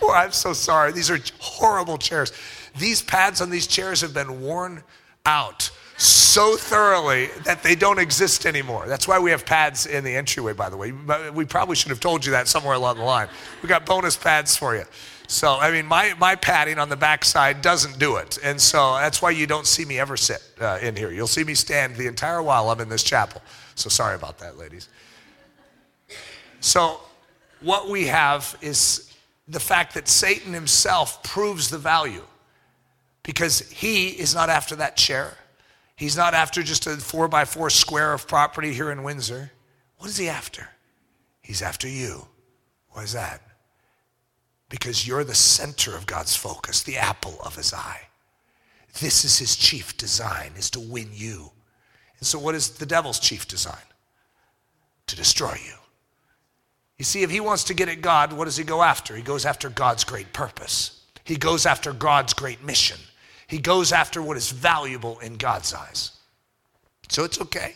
Boy, 0.00 0.12
I'm 0.12 0.32
so 0.32 0.52
sorry. 0.52 0.92
These 0.92 1.10
are 1.10 1.18
horrible 1.38 1.98
chairs. 1.98 2.32
These 2.78 3.02
pads 3.02 3.40
on 3.40 3.50
these 3.50 3.66
chairs 3.66 4.00
have 4.00 4.12
been 4.14 4.40
worn 4.40 4.82
out 5.26 5.70
so 5.96 6.56
thoroughly 6.56 7.28
that 7.44 7.62
they 7.62 7.74
don't 7.74 7.98
exist 7.98 8.46
anymore. 8.46 8.86
That's 8.88 9.06
why 9.06 9.18
we 9.18 9.30
have 9.30 9.44
pads 9.44 9.86
in 9.86 10.02
the 10.02 10.16
entryway, 10.16 10.54
by 10.54 10.70
the 10.70 10.76
way. 10.76 10.92
We 11.32 11.44
probably 11.44 11.76
should 11.76 11.90
have 11.90 12.00
told 12.00 12.24
you 12.24 12.32
that 12.32 12.48
somewhere 12.48 12.74
along 12.74 12.96
the 12.96 13.04
line. 13.04 13.28
We 13.62 13.68
got 13.68 13.84
bonus 13.84 14.16
pads 14.16 14.56
for 14.56 14.74
you. 14.74 14.84
So, 15.30 15.58
I 15.60 15.70
mean, 15.70 15.86
my, 15.86 16.12
my 16.18 16.34
padding 16.34 16.80
on 16.80 16.88
the 16.88 16.96
backside 16.96 17.62
doesn't 17.62 18.00
do 18.00 18.16
it. 18.16 18.40
And 18.42 18.60
so 18.60 18.94
that's 18.94 19.22
why 19.22 19.30
you 19.30 19.46
don't 19.46 19.64
see 19.64 19.84
me 19.84 20.00
ever 20.00 20.16
sit 20.16 20.42
uh, 20.60 20.80
in 20.82 20.96
here. 20.96 21.12
You'll 21.12 21.28
see 21.28 21.44
me 21.44 21.54
stand 21.54 21.94
the 21.94 22.08
entire 22.08 22.42
while 22.42 22.68
I'm 22.68 22.80
in 22.80 22.88
this 22.88 23.04
chapel. 23.04 23.40
So 23.76 23.88
sorry 23.88 24.16
about 24.16 24.40
that, 24.40 24.58
ladies. 24.58 24.88
So 26.58 27.00
what 27.60 27.88
we 27.88 28.08
have 28.08 28.58
is 28.60 29.14
the 29.46 29.60
fact 29.60 29.94
that 29.94 30.08
Satan 30.08 30.52
himself 30.52 31.22
proves 31.22 31.70
the 31.70 31.78
value 31.78 32.24
because 33.22 33.70
he 33.70 34.08
is 34.08 34.34
not 34.34 34.50
after 34.50 34.74
that 34.76 34.96
chair. 34.96 35.36
He's 35.94 36.16
not 36.16 36.34
after 36.34 36.60
just 36.60 36.88
a 36.88 36.96
four 36.96 37.28
by 37.28 37.44
four 37.44 37.70
square 37.70 38.12
of 38.12 38.26
property 38.26 38.72
here 38.72 38.90
in 38.90 39.04
Windsor. 39.04 39.52
What 39.98 40.10
is 40.10 40.16
he 40.16 40.28
after? 40.28 40.70
He's 41.40 41.62
after 41.62 41.86
you. 41.86 42.26
Why 42.88 43.04
is 43.04 43.12
that? 43.12 43.42
Because 44.70 45.06
you're 45.06 45.24
the 45.24 45.34
center 45.34 45.94
of 45.94 46.06
God's 46.06 46.34
focus, 46.34 46.82
the 46.82 46.96
apple 46.96 47.36
of 47.44 47.56
his 47.56 47.74
eye. 47.74 48.00
This 49.00 49.24
is 49.24 49.38
his 49.38 49.56
chief 49.56 49.96
design, 49.98 50.52
is 50.56 50.70
to 50.70 50.80
win 50.80 51.10
you. 51.12 51.50
And 52.18 52.26
so 52.26 52.38
what 52.38 52.54
is 52.54 52.70
the 52.70 52.86
devil's 52.86 53.20
chief 53.20 53.46
design? 53.46 53.76
To 55.08 55.16
destroy 55.16 55.58
you. 55.66 55.74
You 56.98 57.04
see, 57.04 57.22
if 57.22 57.30
he 57.30 57.40
wants 57.40 57.64
to 57.64 57.74
get 57.74 57.88
at 57.88 58.00
God, 58.00 58.32
what 58.32 58.44
does 58.44 58.56
he 58.56 58.64
go 58.64 58.82
after? 58.82 59.16
He 59.16 59.22
goes 59.22 59.44
after 59.44 59.68
God's 59.68 60.04
great 60.04 60.32
purpose. 60.32 61.02
He 61.24 61.36
goes 61.36 61.66
after 61.66 61.92
God's 61.92 62.34
great 62.34 62.62
mission. 62.64 62.98
He 63.46 63.58
goes 63.58 63.92
after 63.92 64.22
what 64.22 64.36
is 64.36 64.50
valuable 64.50 65.18
in 65.20 65.36
God's 65.36 65.74
eyes. 65.74 66.12
So 67.08 67.24
it's 67.24 67.40
okay. 67.40 67.74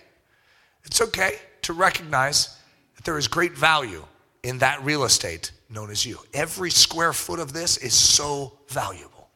It's 0.85 1.01
okay 1.01 1.39
to 1.63 1.73
recognize 1.73 2.57
that 2.95 3.05
there 3.05 3.19
is 3.19 3.27
great 3.27 3.53
value 3.53 4.05
in 4.43 4.59
that 4.59 4.85
real 4.85 5.05
estate 5.05 5.51
known 5.69 5.91
as 5.91 6.05
you. 6.05 6.19
Every 6.33 6.71
square 6.71 7.13
foot 7.13 7.41
of 7.41 7.53
this 7.53 7.77
is 7.79 7.95
so 7.95 8.59
valuable. 8.69 9.29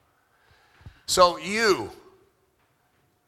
So, 1.07 1.39
you, 1.39 1.91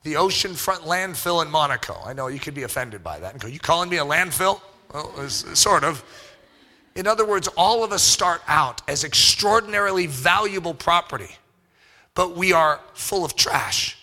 the 0.03 0.15
oceanfront 0.15 0.81
landfill 0.81 1.45
in 1.45 1.51
Monaco, 1.51 1.97
I 2.05 2.13
know 2.13 2.29
you 2.29 2.39
could 2.39 2.55
be 2.55 2.63
offended 2.63 3.03
by 3.03 3.19
that 3.21 3.33
and 3.33 3.41
go, 3.41 3.49
You 3.49 3.59
calling 3.59 3.89
me 3.89 3.99
a 3.99 4.05
landfill? 4.05 4.61
Well, 4.93 5.29
sort 5.29 5.85
of. 5.85 6.05
In 6.97 7.07
other 7.07 7.25
words, 7.25 7.49
all 7.57 7.85
of 7.85 7.93
us 7.93 8.03
start 8.03 8.43
out 8.49 8.83
as 8.89 9.05
extraordinarily 9.05 10.07
valuable 10.07 10.75
property, 10.75 11.37
but 12.15 12.37
we 12.37 12.53
are 12.53 12.81
full 12.95 13.25
of 13.25 13.37
trash. 13.37 13.97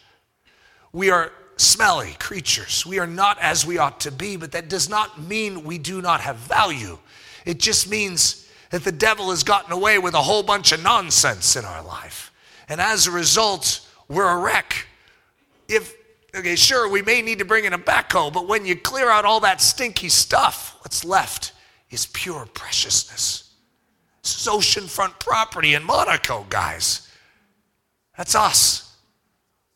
We 0.94 1.10
are 1.10 1.32
smelly 1.58 2.16
creatures. 2.20 2.86
We 2.86 3.00
are 3.00 3.08
not 3.08 3.38
as 3.42 3.66
we 3.66 3.78
ought 3.78 4.00
to 4.02 4.12
be, 4.12 4.38
but 4.38 4.54
that 4.54 4.70
does 4.70 4.90
not 4.90 5.22
mean 5.22 5.64
we 5.64 5.78
do 5.78 6.02
not 6.02 6.22
have 6.22 6.38
value. 6.38 6.98
It 7.46 7.60
just 7.60 7.90
means 7.90 8.47
that 8.70 8.84
the 8.84 8.92
devil 8.92 9.30
has 9.30 9.44
gotten 9.44 9.72
away 9.72 9.98
with 9.98 10.14
a 10.14 10.22
whole 10.22 10.44
bunch 10.44 10.72
of 10.72 10.84
nonsense 10.84 11.56
in 11.56 11.66
our 11.66 11.84
life. 11.84 12.32
And 12.70 12.82
as 12.82 13.08
a 13.08 13.12
result, 13.12 13.88
we're 14.08 14.30
a 14.30 14.38
wreck. 14.38 14.88
If, 15.68 15.96
okay, 16.36 16.56
sure, 16.56 16.90
we 16.90 17.02
may 17.02 17.22
need 17.22 17.40
to 17.40 17.46
bring 17.46 17.66
in 17.66 17.74
a 17.74 17.80
backhoe, 17.80 18.32
but 18.32 18.48
when 18.48 18.66
you 18.66 18.76
clear 18.76 19.10
out 19.10 19.26
all 19.26 19.40
that 19.42 19.62
stinky 19.62 20.10
stuff, 20.10 20.78
what's 20.82 21.06
left 21.06 21.54
is 21.90 22.08
pure 22.08 22.46
preciousness. 22.54 23.54
This 24.22 24.42
is 24.42 24.48
oceanfront 24.48 25.20
property 25.20 25.74
in 25.74 25.84
Monaco, 25.84 26.46
guys. 26.50 27.10
That's 28.18 28.36
us. 28.36 28.98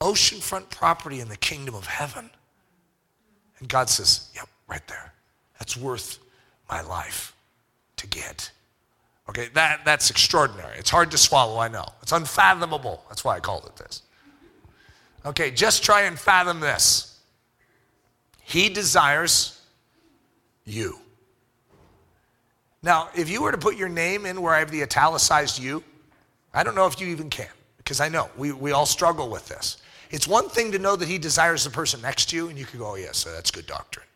Oceanfront 0.02 0.70
property 0.70 1.20
in 1.20 1.30
the 1.30 1.38
kingdom 1.38 1.76
of 1.76 1.86
heaven. 1.86 2.30
And 3.60 3.70
God 3.70 3.90
says, 3.90 4.30
Yep, 4.36 4.50
right 4.68 4.86
there. 4.88 5.14
That's 5.60 5.78
worth 5.78 6.18
my 6.70 6.82
life 6.82 7.36
to 7.98 8.08
get. 8.08 8.52
Okay, 9.30 9.50
that, 9.54 9.86
that's 9.86 10.10
extraordinary. 10.10 10.78
It's 10.78 10.90
hard 10.90 11.12
to 11.12 11.18
swallow, 11.18 11.60
I 11.60 11.68
know. 11.68 11.86
It's 12.02 12.12
unfathomable. 12.12 13.04
That's 13.08 13.24
why 13.24 13.38
I 13.38 13.40
called 13.40 13.66
it 13.66 13.76
this. 13.76 14.02
Okay, 15.26 15.52
just 15.52 15.84
try 15.84 16.02
and 16.02 16.18
fathom 16.18 16.60
this. 16.60 17.20
He 18.42 18.68
desires 18.70 19.62
you. 20.66 20.98
Now, 22.84 23.10
if 23.16 23.30
you 23.30 23.44
were 23.44 23.52
to 23.52 23.58
put 23.58 23.78
your 23.78 23.90
name 23.90 24.26
in 24.26 24.42
where 24.42 24.56
I 24.56 24.60
have 24.60 24.72
the 24.72 24.82
italicized 24.82 25.62
you, 25.62 25.84
I 26.54 26.64
don't 26.64 26.76
know 26.76 26.88
if 26.88 27.00
you 27.00 27.08
even 27.08 27.30
can, 27.30 27.48
because 27.78 28.02
I 28.02 28.10
know 28.10 28.30
we, 28.36 28.52
we 28.52 28.72
all 28.72 28.88
struggle 28.88 29.30
with 29.30 29.48
this. 29.48 29.78
It's 30.10 30.28
one 30.28 30.50
thing 30.50 30.72
to 30.74 30.80
know 30.80 30.96
that 30.96 31.08
he 31.08 31.18
desires 31.18 31.64
the 31.64 31.70
person 31.70 32.02
next 32.02 32.30
to 32.32 32.36
you, 32.36 32.50
and 32.50 32.58
you 32.58 32.66
could 32.66 32.80
go, 32.80 32.92
oh, 32.92 32.96
yes, 32.96 33.18
so 33.18 33.32
that's 33.32 33.52
good 33.52 33.68
doctrine. 33.68 34.08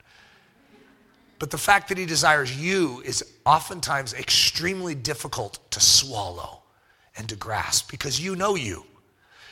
But 1.39 1.51
the 1.51 1.57
fact 1.57 1.89
that 1.89 1.97
he 1.97 2.05
desires 2.05 2.55
you 2.57 3.01
is 3.03 3.23
oftentimes 3.45 4.13
extremely 4.13 4.95
difficult 4.95 5.59
to 5.71 5.79
swallow 5.79 6.61
and 7.17 7.27
to 7.29 7.35
grasp 7.35 7.91
because 7.91 8.19
you 8.19 8.35
know 8.35 8.55
you. 8.55 8.85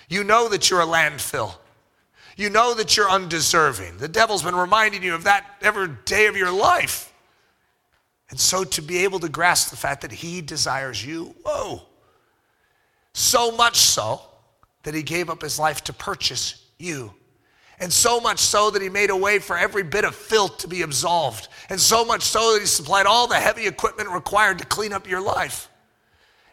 You 0.10 0.24
know 0.24 0.50
that 0.50 0.70
you're 0.70 0.82
a 0.82 0.86
landfill. 0.86 1.56
You 2.36 2.50
know 2.50 2.74
that 2.74 2.98
you're 2.98 3.10
undeserving. 3.10 3.98
The 3.98 4.08
devil's 4.08 4.44
been 4.44 4.56
reminding 4.56 5.04
you 5.04 5.14
of 5.14 5.26
that 5.26 5.46
every 5.62 5.90
day 6.06 6.28
of 6.28 6.36
your 6.36 6.52
life. 6.52 7.14
And 8.30 8.40
so 8.40 8.64
to 8.64 8.82
be 8.82 9.00
able 9.00 9.20
to 9.20 9.30
grasp 9.30 9.70
the 9.70 9.76
fact 9.76 10.02
that 10.02 10.12
he 10.12 10.42
desires 10.42 11.06
you, 11.06 11.36
whoa. 11.46 11.84
So 13.14 13.52
much 13.52 13.78
so 13.78 14.22
that 14.84 14.96
he 14.96 15.04
gave 15.04 15.30
up 15.30 15.42
his 15.42 15.60
life 15.60 15.84
to 15.84 15.94
purchase 15.94 16.66
you. 16.80 17.14
And 17.84 17.92
so 17.92 18.22
much 18.22 18.40
so 18.40 18.72
that 18.72 18.82
he 18.82 18.88
made 18.88 19.10
a 19.10 19.18
way 19.18 19.40
for 19.40 19.58
every 19.58 19.84
bit 19.84 20.06
of 20.06 20.16
filth 20.16 20.60
to 20.60 20.70
be 20.70 20.84
absolved. 20.84 21.50
And 21.70 21.78
so 21.78 22.06
much 22.06 22.22
so 22.22 22.54
that 22.54 22.62
he 22.62 22.66
supplied 22.66 23.06
all 23.06 23.28
the 23.28 23.36
heavy 23.36 23.68
equipment 23.68 24.10
required 24.10 24.60
to 24.60 24.66
clean 24.66 24.94
up 24.94 25.06
your 25.06 25.20
life. 25.20 25.68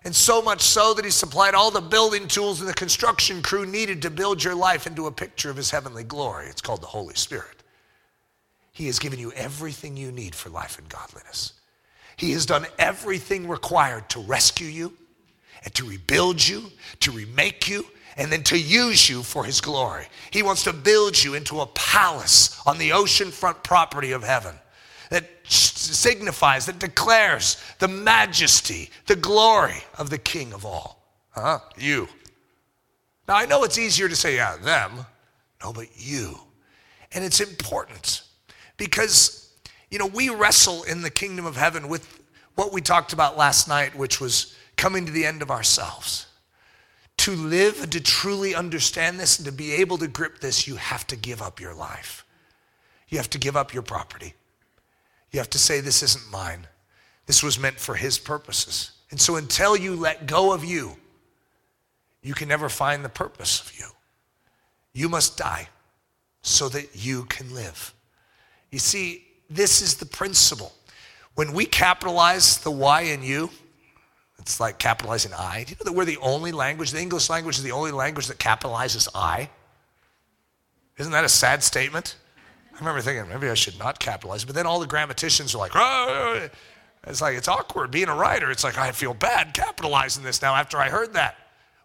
And 0.02 0.12
so 0.12 0.42
much 0.42 0.60
so 0.60 0.92
that 0.92 1.04
he 1.04 1.10
supplied 1.12 1.54
all 1.54 1.70
the 1.70 1.80
building 1.80 2.26
tools 2.26 2.58
and 2.58 2.68
the 2.68 2.74
construction 2.74 3.42
crew 3.42 3.64
needed 3.64 4.02
to 4.02 4.10
build 4.10 4.42
your 4.42 4.56
life 4.56 4.88
into 4.88 5.06
a 5.06 5.12
picture 5.12 5.50
of 5.50 5.56
his 5.56 5.70
heavenly 5.70 6.02
glory. 6.02 6.46
It's 6.48 6.60
called 6.60 6.82
the 6.82 6.88
Holy 6.88 7.14
Spirit. 7.14 7.62
He 8.72 8.86
has 8.86 8.98
given 8.98 9.20
you 9.20 9.30
everything 9.36 9.96
you 9.96 10.10
need 10.10 10.34
for 10.34 10.50
life 10.50 10.80
and 10.80 10.88
godliness. 10.88 11.52
He 12.16 12.32
has 12.32 12.44
done 12.44 12.66
everything 12.76 13.46
required 13.46 14.08
to 14.08 14.20
rescue 14.20 14.66
you 14.66 14.94
and 15.62 15.72
to 15.76 15.88
rebuild 15.88 16.44
you, 16.44 16.72
to 16.98 17.12
remake 17.12 17.68
you, 17.68 17.86
and 18.16 18.30
then 18.30 18.42
to 18.44 18.58
use 18.58 19.08
you 19.08 19.22
for 19.22 19.44
his 19.44 19.60
glory. 19.60 20.06
He 20.30 20.42
wants 20.42 20.64
to 20.64 20.72
build 20.72 21.22
you 21.22 21.34
into 21.34 21.60
a 21.60 21.66
palace 21.66 22.60
on 22.66 22.78
the 22.78 22.90
oceanfront 22.90 23.62
property 23.62 24.12
of 24.12 24.22
heaven 24.22 24.54
that 25.10 25.24
signifies, 25.44 26.66
that 26.66 26.78
declares 26.78 27.56
the 27.78 27.88
majesty, 27.88 28.90
the 29.06 29.16
glory 29.16 29.82
of 29.98 30.10
the 30.10 30.18
King 30.18 30.52
of 30.52 30.64
all. 30.64 31.02
Huh? 31.30 31.60
You. 31.76 32.08
Now, 33.26 33.36
I 33.36 33.46
know 33.46 33.64
it's 33.64 33.78
easier 33.78 34.08
to 34.08 34.16
say, 34.16 34.36
yeah, 34.36 34.56
them. 34.56 35.06
No, 35.62 35.72
but 35.72 35.88
you. 35.96 36.38
And 37.12 37.24
it's 37.24 37.40
important 37.40 38.22
because 38.76 39.40
you 39.90 39.98
know, 39.98 40.06
we 40.06 40.28
wrestle 40.28 40.84
in 40.84 41.02
the 41.02 41.10
kingdom 41.10 41.44
of 41.44 41.56
heaven 41.56 41.88
with 41.88 42.20
what 42.54 42.72
we 42.72 42.80
talked 42.80 43.12
about 43.12 43.36
last 43.36 43.68
night, 43.68 43.96
which 43.96 44.20
was 44.20 44.54
coming 44.76 45.04
to 45.06 45.12
the 45.12 45.26
end 45.26 45.42
of 45.42 45.50
ourselves. 45.50 46.26
To 47.24 47.32
live 47.32 47.82
and 47.82 47.92
to 47.92 48.00
truly 48.00 48.54
understand 48.54 49.20
this 49.20 49.38
and 49.38 49.46
to 49.46 49.52
be 49.52 49.72
able 49.74 49.98
to 49.98 50.08
grip 50.08 50.40
this, 50.40 50.66
you 50.66 50.76
have 50.76 51.06
to 51.08 51.16
give 51.16 51.42
up 51.42 51.60
your 51.60 51.74
life. 51.74 52.24
You 53.08 53.18
have 53.18 53.28
to 53.30 53.38
give 53.38 53.56
up 53.56 53.74
your 53.74 53.82
property. 53.82 54.34
You 55.30 55.38
have 55.38 55.50
to 55.50 55.58
say, 55.58 55.80
This 55.80 56.02
isn't 56.02 56.30
mine. 56.30 56.66
This 57.26 57.42
was 57.42 57.58
meant 57.58 57.78
for 57.78 57.94
His 57.94 58.18
purposes. 58.18 58.92
And 59.10 59.20
so 59.20 59.36
until 59.36 59.76
you 59.76 59.96
let 59.96 60.26
go 60.26 60.52
of 60.52 60.64
you, 60.64 60.96
you 62.22 62.34
can 62.34 62.48
never 62.48 62.68
find 62.68 63.04
the 63.04 63.08
purpose 63.08 63.60
of 63.60 63.78
you. 63.78 63.86
You 64.92 65.08
must 65.08 65.36
die 65.36 65.68
so 66.42 66.68
that 66.70 66.90
you 66.94 67.24
can 67.24 67.54
live. 67.54 67.94
You 68.70 68.78
see, 68.78 69.26
this 69.48 69.82
is 69.82 69.96
the 69.96 70.06
principle. 70.06 70.72
When 71.34 71.52
we 71.52 71.66
capitalize 71.66 72.58
the 72.58 72.70
Y 72.70 73.02
in 73.02 73.22
you, 73.22 73.50
it's 74.40 74.58
like 74.58 74.78
capitalizing 74.78 75.32
I. 75.34 75.64
Do 75.64 75.70
you 75.70 75.76
know 75.76 75.90
that 75.90 75.96
we're 75.96 76.04
the 76.04 76.18
only 76.18 76.50
language, 76.50 76.90
the 76.90 77.00
English 77.00 77.28
language 77.28 77.58
is 77.58 77.62
the 77.62 77.72
only 77.72 77.92
language 77.92 78.26
that 78.28 78.38
capitalizes 78.38 79.08
I? 79.14 79.50
Isn't 80.98 81.12
that 81.12 81.24
a 81.24 81.28
sad 81.28 81.62
statement? 81.62 82.16
I 82.74 82.78
remember 82.78 83.00
thinking, 83.02 83.28
maybe 83.28 83.48
I 83.48 83.54
should 83.54 83.78
not 83.78 83.98
capitalize. 83.98 84.44
But 84.44 84.54
then 84.54 84.66
all 84.66 84.80
the 84.80 84.86
grammaticians 84.86 85.54
are 85.54 85.58
like, 85.58 85.72
oh, 85.74 86.48
it's 87.06 87.20
like, 87.20 87.36
it's 87.36 87.48
awkward 87.48 87.90
being 87.90 88.08
a 88.08 88.14
writer. 88.14 88.50
It's 88.50 88.64
like, 88.64 88.78
I 88.78 88.92
feel 88.92 89.14
bad 89.14 89.52
capitalizing 89.54 90.24
this 90.24 90.40
now 90.40 90.54
after 90.54 90.78
I 90.78 90.88
heard 90.88 91.12
that. 91.12 91.36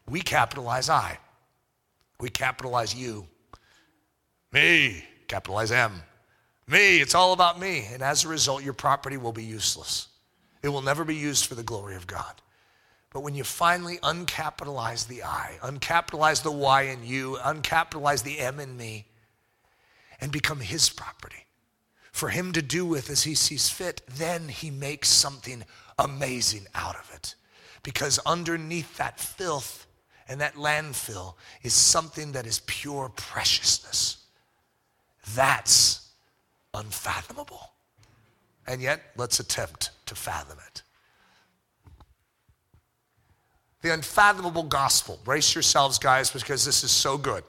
We 0.09 0.21
capitalize 0.21 0.89
I. 0.89 1.17
We 2.19 2.29
capitalize 2.29 2.95
you. 2.95 3.27
Me, 4.53 5.03
capitalize 5.27 5.71
M. 5.71 6.03
Me, 6.67 7.01
it's 7.01 7.15
all 7.15 7.33
about 7.33 7.59
me. 7.59 7.87
And 7.91 8.01
as 8.01 8.23
a 8.23 8.29
result, 8.29 8.63
your 8.63 8.73
property 8.73 9.17
will 9.17 9.33
be 9.33 9.43
useless. 9.43 10.07
It 10.63 10.69
will 10.69 10.81
never 10.81 11.03
be 11.03 11.15
used 11.15 11.45
for 11.45 11.55
the 11.55 11.63
glory 11.63 11.95
of 11.95 12.07
God. 12.07 12.41
But 13.15 13.21
when 13.21 13.33
you 13.33 13.45
finally 13.45 13.97
uncapitalize 13.99 15.07
the 15.07 15.23
I, 15.23 15.57
uncapitalize 15.63 16.43
the 16.43 16.51
Y 16.51 16.81
in 16.81 17.05
you, 17.05 17.37
uncapitalize 17.41 18.23
the 18.23 18.39
M 18.39 18.59
in 18.59 18.75
me, 18.75 19.05
and 20.19 20.33
become 20.33 20.59
His 20.59 20.89
property 20.89 21.45
for 22.11 22.27
Him 22.27 22.51
to 22.51 22.61
do 22.61 22.85
with 22.85 23.09
as 23.09 23.23
He 23.23 23.33
sees 23.33 23.69
fit, 23.69 24.01
then 24.05 24.49
He 24.49 24.69
makes 24.69 25.07
something 25.07 25.63
amazing 25.97 26.67
out 26.75 26.97
of 26.97 27.09
it. 27.15 27.35
Because 27.83 28.19
underneath 28.25 28.97
that 28.97 29.17
filth 29.17 29.87
and 30.27 30.41
that 30.41 30.55
landfill 30.55 31.35
is 31.63 31.73
something 31.73 32.33
that 32.33 32.45
is 32.45 32.63
pure 32.65 33.07
preciousness. 33.15 34.25
That's 35.33 36.09
unfathomable. 36.73 37.71
And 38.67 38.81
yet, 38.81 39.03
let's 39.15 39.39
attempt 39.39 39.91
to 40.07 40.15
fathom 40.15 40.57
it. 40.67 40.81
The 43.85 43.93
unfathomable 43.93 44.63
gospel. 44.63 45.19
Brace 45.23 45.53
yourselves, 45.53 45.99
guys, 45.99 46.31
because 46.31 46.65
this 46.65 46.83
is 46.83 46.89
so 46.89 47.19
good. 47.19 47.43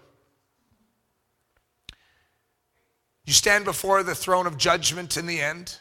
You 3.25 3.33
stand 3.33 3.65
before 3.65 4.03
the 4.03 4.15
throne 4.15 4.47
of 4.47 4.59
judgment 4.59 5.17
in 5.17 5.25
the 5.25 5.41
end, 5.41 5.79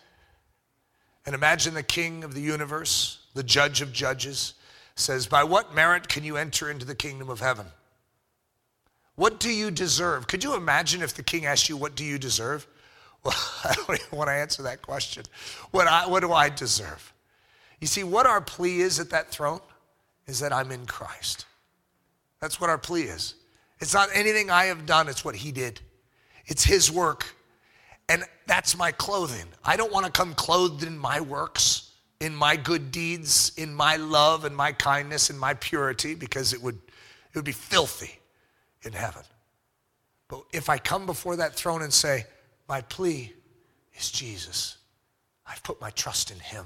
and 1.25 1.35
imagine 1.35 1.73
the 1.73 1.83
king 1.83 2.23
of 2.23 2.33
the 2.33 2.39
universe, 2.39 3.19
the 3.33 3.43
judge 3.43 3.81
of 3.81 3.91
judges, 3.91 4.53
says, 4.95 5.27
By 5.27 5.43
what 5.43 5.75
merit 5.75 6.07
can 6.07 6.23
you 6.23 6.37
enter 6.37 6.71
into 6.71 6.85
the 6.85 6.95
kingdom 6.95 7.29
of 7.29 7.41
heaven? 7.41 7.65
What 9.15 9.41
do 9.41 9.51
you 9.51 9.71
deserve? 9.71 10.27
Could 10.27 10.41
you 10.41 10.55
imagine 10.55 11.01
if 11.01 11.15
the 11.15 11.23
king 11.23 11.45
asked 11.45 11.67
you, 11.67 11.75
What 11.75 11.95
do 11.95 12.05
you 12.05 12.17
deserve? 12.17 12.65
Well, 13.25 13.35
I 13.65 13.73
don't 13.73 13.99
even 13.99 14.17
want 14.17 14.29
to 14.29 14.33
answer 14.33 14.63
that 14.63 14.81
question. 14.81 15.25
What, 15.71 15.87
I, 15.87 16.07
what 16.07 16.21
do 16.21 16.31
I 16.31 16.47
deserve? 16.47 17.11
You 17.81 17.87
see, 17.87 18.05
what 18.05 18.25
our 18.25 18.39
plea 18.39 18.79
is 18.79 19.01
at 19.01 19.09
that 19.09 19.31
throne 19.31 19.59
is 20.27 20.39
that 20.39 20.51
I'm 20.53 20.71
in 20.71 20.85
Christ. 20.85 21.45
That's 22.41 22.59
what 22.59 22.69
our 22.69 22.77
plea 22.77 23.03
is. 23.03 23.35
It's 23.79 23.93
not 23.93 24.09
anything 24.13 24.49
I 24.49 24.65
have 24.65 24.85
done, 24.85 25.07
it's 25.07 25.25
what 25.25 25.35
He 25.35 25.51
did. 25.51 25.79
It's 26.45 26.63
His 26.63 26.91
work. 26.91 27.35
And 28.07 28.23
that's 28.45 28.77
my 28.77 28.91
clothing. 28.91 29.45
I 29.63 29.77
don't 29.77 29.91
want 29.91 30.05
to 30.05 30.11
come 30.11 30.35
clothed 30.35 30.83
in 30.83 30.97
my 30.97 31.19
works, 31.21 31.91
in 32.19 32.35
my 32.35 32.55
good 32.55 32.91
deeds, 32.91 33.51
in 33.57 33.73
my 33.73 33.95
love 33.95 34.45
and 34.45 34.55
my 34.55 34.71
kindness 34.71 35.29
and 35.29 35.39
my 35.39 35.55
purity, 35.55 36.13
because 36.13 36.53
it 36.53 36.61
would, 36.61 36.75
it 36.75 37.35
would 37.35 37.45
be 37.45 37.51
filthy 37.51 38.19
in 38.83 38.93
heaven. 38.93 39.23
But 40.27 40.43
if 40.53 40.69
I 40.69 40.77
come 40.77 41.05
before 41.05 41.35
that 41.37 41.55
throne 41.55 41.81
and 41.81 41.93
say, 41.93 42.25
My 42.67 42.81
plea 42.81 43.33
is 43.95 44.11
Jesus, 44.11 44.77
I've 45.47 45.63
put 45.63 45.81
my 45.81 45.89
trust 45.91 46.31
in 46.31 46.39
Him, 46.39 46.65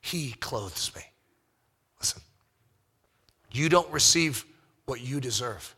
He 0.00 0.32
clothes 0.32 0.90
me. 0.96 1.02
Listen, 1.98 2.22
you 3.52 3.68
don't 3.68 3.90
receive 3.90 4.44
what 4.86 5.00
you 5.00 5.20
deserve. 5.20 5.74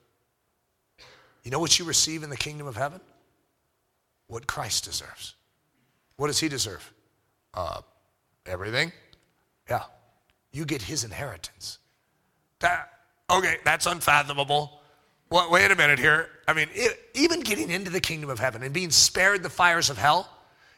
You 1.43 1.50
know 1.50 1.59
what 1.59 1.79
you 1.79 1.85
receive 1.85 2.23
in 2.23 2.31
the 2.31 2.37
kingdom 2.37 2.67
of 2.67 2.76
heaven? 2.76 3.00
What 4.29 4.47
Christ 4.47 4.85
deserves. 4.85 5.35
What 6.17 6.29
does 6.29 6.38
He 6.38 6.49
deserve? 6.49 6.93
Uh, 7.55 7.81
everything. 8.47 8.93
Yeah. 9.69 9.83
You 10.52 10.64
get 10.64 10.83
His 10.83 11.05
inheritance. 11.05 11.79
That, 12.61 12.91
okay, 13.31 13.57
that's 13.64 13.87
unfathomable. 13.87 14.81
Well, 15.31 15.50
wait 15.50 15.71
a 15.71 15.75
minute 15.75 15.99
here. 15.99 16.29
I 16.47 16.52
mean, 16.52 16.69
it, 16.75 17.11
even 17.14 17.41
getting 17.41 17.71
into 17.71 17.91
the 17.91 18.00
kingdom 18.00 18.31
of 18.31 18.38
heaven 18.38 18.62
and 18.62 18.73
being 18.73 18.91
spared 18.91 19.43
the 19.43 19.50
fires 19.50 19.91
of 19.91 19.99
hell 19.99 20.29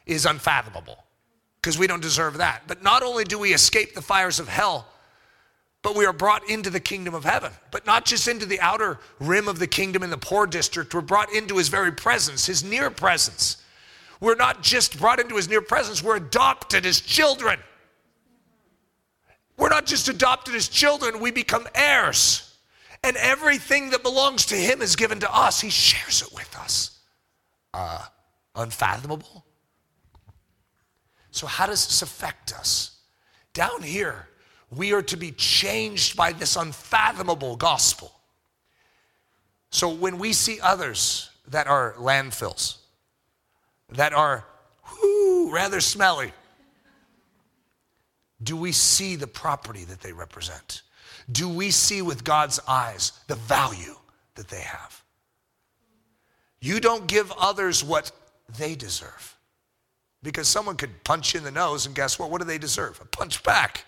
is 0.05 0.25
unfathomable 0.25 1.03
because 1.61 1.77
we 1.77 1.87
don't 1.87 2.01
deserve 2.01 2.37
that. 2.37 2.63
But 2.67 2.81
not 2.81 3.03
only 3.03 3.23
do 3.23 3.37
we 3.37 3.53
escape 3.53 3.93
the 3.93 4.01
fires 4.01 4.39
of 4.39 4.47
hell, 4.47 4.87
but 5.85 5.95
we 5.95 6.07
are 6.07 6.13
brought 6.13 6.49
into 6.49 6.71
the 6.71 6.79
kingdom 6.79 7.13
of 7.13 7.23
heaven. 7.23 7.51
But 7.69 7.85
not 7.85 8.05
just 8.05 8.27
into 8.27 8.47
the 8.47 8.59
outer 8.59 8.97
rim 9.19 9.47
of 9.47 9.59
the 9.59 9.67
kingdom 9.67 10.01
in 10.01 10.09
the 10.09 10.17
poor 10.17 10.47
district, 10.47 10.95
we're 10.95 11.01
brought 11.01 11.31
into 11.31 11.57
his 11.57 11.67
very 11.67 11.91
presence, 11.91 12.47
his 12.47 12.63
near 12.63 12.89
presence. 12.89 13.57
We're 14.19 14.33
not 14.33 14.63
just 14.63 14.97
brought 14.97 15.19
into 15.19 15.35
his 15.35 15.47
near 15.47 15.61
presence, 15.61 16.01
we're 16.01 16.15
adopted 16.15 16.87
as 16.87 17.01
children. 17.01 17.59
We're 19.57 19.69
not 19.69 19.85
just 19.85 20.09
adopted 20.09 20.55
as 20.55 20.67
children, 20.67 21.19
we 21.19 21.29
become 21.29 21.67
heirs 21.75 22.57
and 23.03 23.15
everything 23.17 23.91
that 23.91 24.01
belongs 24.01 24.47
to 24.47 24.55
him 24.55 24.81
is 24.81 24.95
given 24.95 25.19
to 25.19 25.31
us. 25.31 25.61
He 25.61 25.69
shares 25.69 26.23
it 26.23 26.33
with 26.33 26.57
us. 26.57 26.97
Uh, 27.75 28.03
unfathomable. 28.55 29.45
So, 31.29 31.45
how 31.45 31.67
does 31.67 31.85
this 31.85 32.01
affect 32.01 32.53
us? 32.53 33.01
Down 33.53 33.83
here, 33.83 34.29
we 34.71 34.93
are 34.93 35.01
to 35.03 35.17
be 35.17 35.31
changed 35.31 36.15
by 36.15 36.31
this 36.31 36.55
unfathomable 36.55 37.55
gospel. 37.55 38.11
So, 39.69 39.89
when 39.89 40.17
we 40.17 40.33
see 40.33 40.59
others 40.61 41.29
that 41.47 41.67
are 41.67 41.93
landfills, 41.97 42.77
that 43.89 44.13
are 44.13 44.45
whoo, 45.01 45.51
rather 45.51 45.81
smelly, 45.81 46.31
do 48.41 48.55
we 48.55 48.71
see 48.71 49.15
the 49.15 49.27
property 49.27 49.83
that 49.85 50.01
they 50.01 50.13
represent? 50.13 50.81
do 51.31 51.49
we 51.49 51.71
see 51.71 52.01
with 52.01 52.23
God's 52.23 52.59
eyes 52.67 53.11
the 53.27 53.35
value 53.35 53.95
that 54.35 54.47
they 54.47 54.61
have? 54.61 55.03
You 56.59 56.79
don't 56.79 57.07
give 57.07 57.31
others 57.39 57.83
what 57.83 58.11
they 58.57 58.75
deserve. 58.75 59.35
Because 60.23 60.47
someone 60.47 60.75
could 60.75 61.03
punch 61.03 61.33
you 61.33 61.39
in 61.39 61.43
the 61.43 61.51
nose, 61.51 61.85
and 61.85 61.93
guess 61.93 62.17
what? 62.17 62.31
What 62.31 62.41
do 62.41 62.47
they 62.47 62.57
deserve? 62.57 62.99
A 63.01 63.05
punch 63.05 63.43
back. 63.43 63.85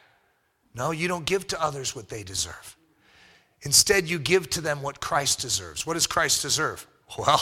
No, 0.78 0.92
you 0.92 1.08
don't 1.08 1.26
give 1.26 1.48
to 1.48 1.62
others 1.62 1.96
what 1.96 2.08
they 2.08 2.24
deserve. 2.24 2.78
Instead, 3.64 4.08
you 4.08 4.20
give 4.20 4.50
to 4.52 4.62
them 4.62 4.82
what 4.82 5.02
Christ 5.02 5.40
deserves. 5.42 5.86
What 5.86 5.96
does 5.96 6.08
Christ 6.08 6.42
deserve? 6.42 6.86
Well, 7.18 7.42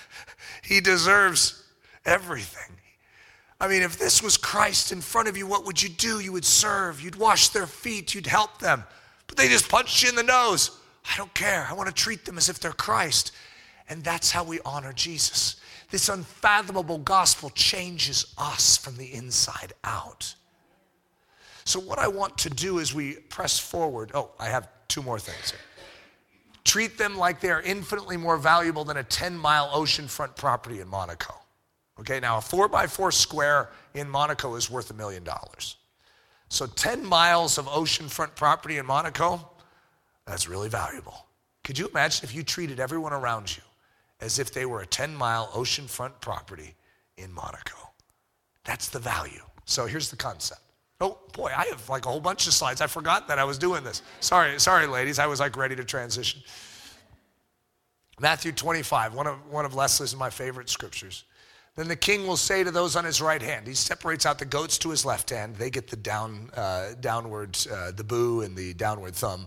he 0.62 0.80
deserves 0.80 1.62
everything. 2.04 2.76
I 3.60 3.68
mean, 3.68 3.82
if 3.82 3.98
this 3.98 4.22
was 4.22 4.36
Christ 4.36 4.92
in 4.92 5.00
front 5.00 5.28
of 5.28 5.36
you, 5.36 5.46
what 5.46 5.66
would 5.66 5.82
you 5.82 5.88
do? 5.88 6.20
You 6.20 6.32
would 6.32 6.44
serve, 6.44 7.00
you'd 7.00 7.16
wash 7.16 7.50
their 7.50 7.66
feet, 7.66 8.14
you'd 8.14 8.26
help 8.26 8.58
them 8.58 8.84
but 9.26 9.36
they 9.36 9.48
just 9.48 9.68
punched 9.68 10.02
you 10.02 10.08
in 10.08 10.14
the 10.14 10.22
nose. 10.22 10.70
I 11.04 11.16
don't 11.16 11.32
care. 11.34 11.66
I 11.68 11.74
want 11.74 11.88
to 11.88 11.94
treat 11.94 12.24
them 12.24 12.38
as 12.38 12.48
if 12.48 12.58
they're 12.58 12.72
Christ. 12.72 13.32
And 13.88 14.02
that's 14.02 14.30
how 14.30 14.44
we 14.44 14.60
honor 14.64 14.92
Jesus. 14.92 15.56
This 15.90 16.08
unfathomable 16.08 16.98
gospel 16.98 17.50
changes 17.50 18.34
us 18.36 18.76
from 18.76 18.96
the 18.96 19.12
inside 19.12 19.72
out. 19.84 20.34
So, 21.66 21.80
what 21.80 21.98
I 21.98 22.06
want 22.06 22.38
to 22.38 22.50
do 22.50 22.78
as 22.78 22.94
we 22.94 23.14
press 23.14 23.58
forward, 23.58 24.12
oh, 24.14 24.30
I 24.38 24.46
have 24.46 24.68
two 24.86 25.02
more 25.02 25.18
things 25.18 25.50
here. 25.50 25.60
Treat 26.62 26.96
them 26.96 27.18
like 27.18 27.40
they 27.40 27.50
are 27.50 27.60
infinitely 27.60 28.16
more 28.16 28.36
valuable 28.36 28.84
than 28.84 28.98
a 28.98 29.02
10 29.02 29.36
mile 29.36 29.68
oceanfront 29.70 30.36
property 30.36 30.80
in 30.80 30.86
Monaco. 30.86 31.34
Okay, 31.98 32.20
now 32.20 32.38
a 32.38 32.40
four 32.40 32.68
by 32.68 32.86
four 32.86 33.10
square 33.10 33.70
in 33.94 34.08
Monaco 34.08 34.54
is 34.54 34.70
worth 34.70 34.92
a 34.92 34.94
million 34.94 35.24
dollars. 35.24 35.76
So 36.48 36.66
10 36.66 37.04
miles 37.04 37.58
of 37.58 37.66
oceanfront 37.66 38.36
property 38.36 38.78
in 38.78 38.86
Monaco, 38.86 39.50
that's 40.24 40.48
really 40.48 40.68
valuable. 40.68 41.26
Could 41.64 41.80
you 41.80 41.88
imagine 41.88 42.24
if 42.24 42.32
you 42.32 42.44
treated 42.44 42.78
everyone 42.78 43.12
around 43.12 43.56
you 43.56 43.62
as 44.20 44.38
if 44.38 44.52
they 44.52 44.66
were 44.66 44.82
a 44.82 44.86
10 44.86 45.16
mile 45.16 45.48
oceanfront 45.48 46.20
property 46.20 46.76
in 47.16 47.32
Monaco? 47.32 47.90
That's 48.62 48.88
the 48.88 49.00
value. 49.00 49.42
So 49.64 49.86
here's 49.86 50.10
the 50.10 50.16
concept. 50.16 50.60
Oh 51.00 51.18
boy, 51.32 51.52
I 51.54 51.66
have 51.66 51.88
like 51.88 52.06
a 52.06 52.08
whole 52.08 52.20
bunch 52.20 52.46
of 52.46 52.54
slides. 52.54 52.80
I 52.80 52.86
forgot 52.86 53.28
that 53.28 53.38
I 53.38 53.44
was 53.44 53.58
doing 53.58 53.84
this. 53.84 54.02
Sorry, 54.20 54.58
sorry, 54.58 54.86
ladies. 54.86 55.18
I 55.18 55.26
was 55.26 55.40
like 55.40 55.56
ready 55.56 55.76
to 55.76 55.84
transition. 55.84 56.40
Matthew 58.18 58.52
25, 58.52 59.14
one 59.14 59.26
of, 59.26 59.46
one 59.50 59.66
of 59.66 59.74
Leslie's 59.74 60.16
my 60.16 60.30
favorite 60.30 60.70
scriptures. 60.70 61.24
Then 61.74 61.88
the 61.88 61.96
king 61.96 62.26
will 62.26 62.38
say 62.38 62.64
to 62.64 62.70
those 62.70 62.96
on 62.96 63.04
his 63.04 63.20
right 63.20 63.42
hand, 63.42 63.66
he 63.66 63.74
separates 63.74 64.24
out 64.24 64.38
the 64.38 64.46
goats 64.46 64.78
to 64.78 64.88
his 64.88 65.04
left 65.04 65.28
hand. 65.28 65.56
They 65.56 65.68
get 65.68 65.88
the 65.88 65.96
down, 65.96 66.50
uh, 66.56 66.94
downward, 67.00 67.58
uh, 67.70 67.90
the 67.90 68.04
boo 68.04 68.40
and 68.40 68.56
the 68.56 68.72
downward 68.72 69.14
thumb. 69.14 69.46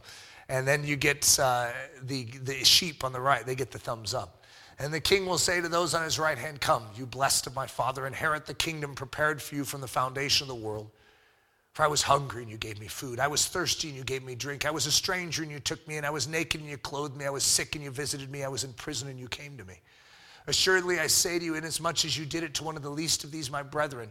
And 0.49 0.67
then 0.67 0.83
you 0.83 0.95
get 0.95 1.39
uh, 1.39 1.71
the, 2.03 2.25
the 2.43 2.63
sheep 2.63 3.03
on 3.03 3.11
the 3.11 3.21
right, 3.21 3.43
they 3.43 3.55
get 3.55 3.71
the 3.71 3.79
thumbs 3.79 4.13
up. 4.13 4.43
And 4.77 4.93
the 4.93 4.99
king 4.99 5.25
will 5.25 5.39
say 5.39 5.59
to 5.59 5.67
those 5.67 5.95
on 5.95 6.03
his 6.03 6.19
right 6.19 6.37
hand, 6.37 6.61
Come, 6.61 6.83
you 6.95 7.07
blessed 7.07 7.47
of 7.47 7.55
my 7.55 7.65
father, 7.65 8.05
inherit 8.05 8.45
the 8.45 8.53
kingdom 8.53 8.93
prepared 8.93 9.41
for 9.41 9.55
you 9.55 9.65
from 9.65 9.81
the 9.81 9.87
foundation 9.87 10.45
of 10.45 10.47
the 10.47 10.63
world. 10.63 10.91
For 11.79 11.85
I 11.85 11.87
was 11.87 12.01
hungry 12.01 12.41
and 12.41 12.51
you 12.51 12.57
gave 12.57 12.77
me 12.77 12.87
food. 12.87 13.21
I 13.21 13.29
was 13.29 13.47
thirsty 13.47 13.87
and 13.87 13.95
you 13.95 14.03
gave 14.03 14.21
me 14.21 14.35
drink. 14.35 14.65
I 14.65 14.69
was 14.69 14.85
a 14.85 14.91
stranger 14.91 15.43
and 15.43 15.49
you 15.49 15.61
took 15.61 15.87
me 15.87 15.95
in. 15.95 16.03
I 16.03 16.09
was 16.09 16.27
naked 16.27 16.59
and 16.59 16.69
you 16.69 16.75
clothed 16.75 17.15
me. 17.15 17.23
I 17.23 17.29
was 17.29 17.45
sick 17.45 17.73
and 17.73 17.81
you 17.81 17.89
visited 17.89 18.29
me. 18.29 18.43
I 18.43 18.49
was 18.49 18.65
in 18.65 18.73
prison 18.73 19.07
and 19.07 19.17
you 19.17 19.29
came 19.29 19.55
to 19.55 19.63
me. 19.63 19.75
Assuredly, 20.47 20.99
I 20.99 21.07
say 21.07 21.39
to 21.39 21.45
you, 21.45 21.55
inasmuch 21.55 22.03
as 22.03 22.17
you 22.17 22.25
did 22.25 22.43
it 22.43 22.53
to 22.55 22.65
one 22.65 22.75
of 22.75 22.83
the 22.83 22.89
least 22.89 23.23
of 23.23 23.31
these, 23.31 23.49
my 23.49 23.63
brethren, 23.63 24.09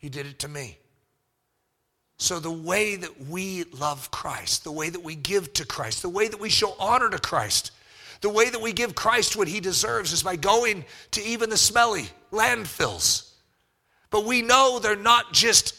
you 0.00 0.10
did 0.10 0.26
it 0.26 0.38
to 0.40 0.48
me. 0.48 0.76
So, 2.18 2.38
the 2.38 2.52
way 2.52 2.96
that 2.96 3.18
we 3.28 3.64
love 3.72 4.10
Christ, 4.10 4.62
the 4.62 4.70
way 4.70 4.90
that 4.90 5.02
we 5.02 5.14
give 5.14 5.54
to 5.54 5.64
Christ, 5.64 6.02
the 6.02 6.10
way 6.10 6.28
that 6.28 6.38
we 6.38 6.50
show 6.50 6.74
honor 6.78 7.08
to 7.08 7.18
Christ, 7.18 7.70
the 8.20 8.28
way 8.28 8.50
that 8.50 8.60
we 8.60 8.74
give 8.74 8.94
Christ 8.94 9.36
what 9.36 9.48
he 9.48 9.60
deserves 9.60 10.12
is 10.12 10.22
by 10.22 10.36
going 10.36 10.84
to 11.12 11.24
even 11.24 11.48
the 11.48 11.56
smelly 11.56 12.10
landfills. 12.30 13.30
But 14.10 14.26
we 14.26 14.42
know 14.42 14.78
they're 14.78 14.96
not 14.96 15.32
just 15.32 15.78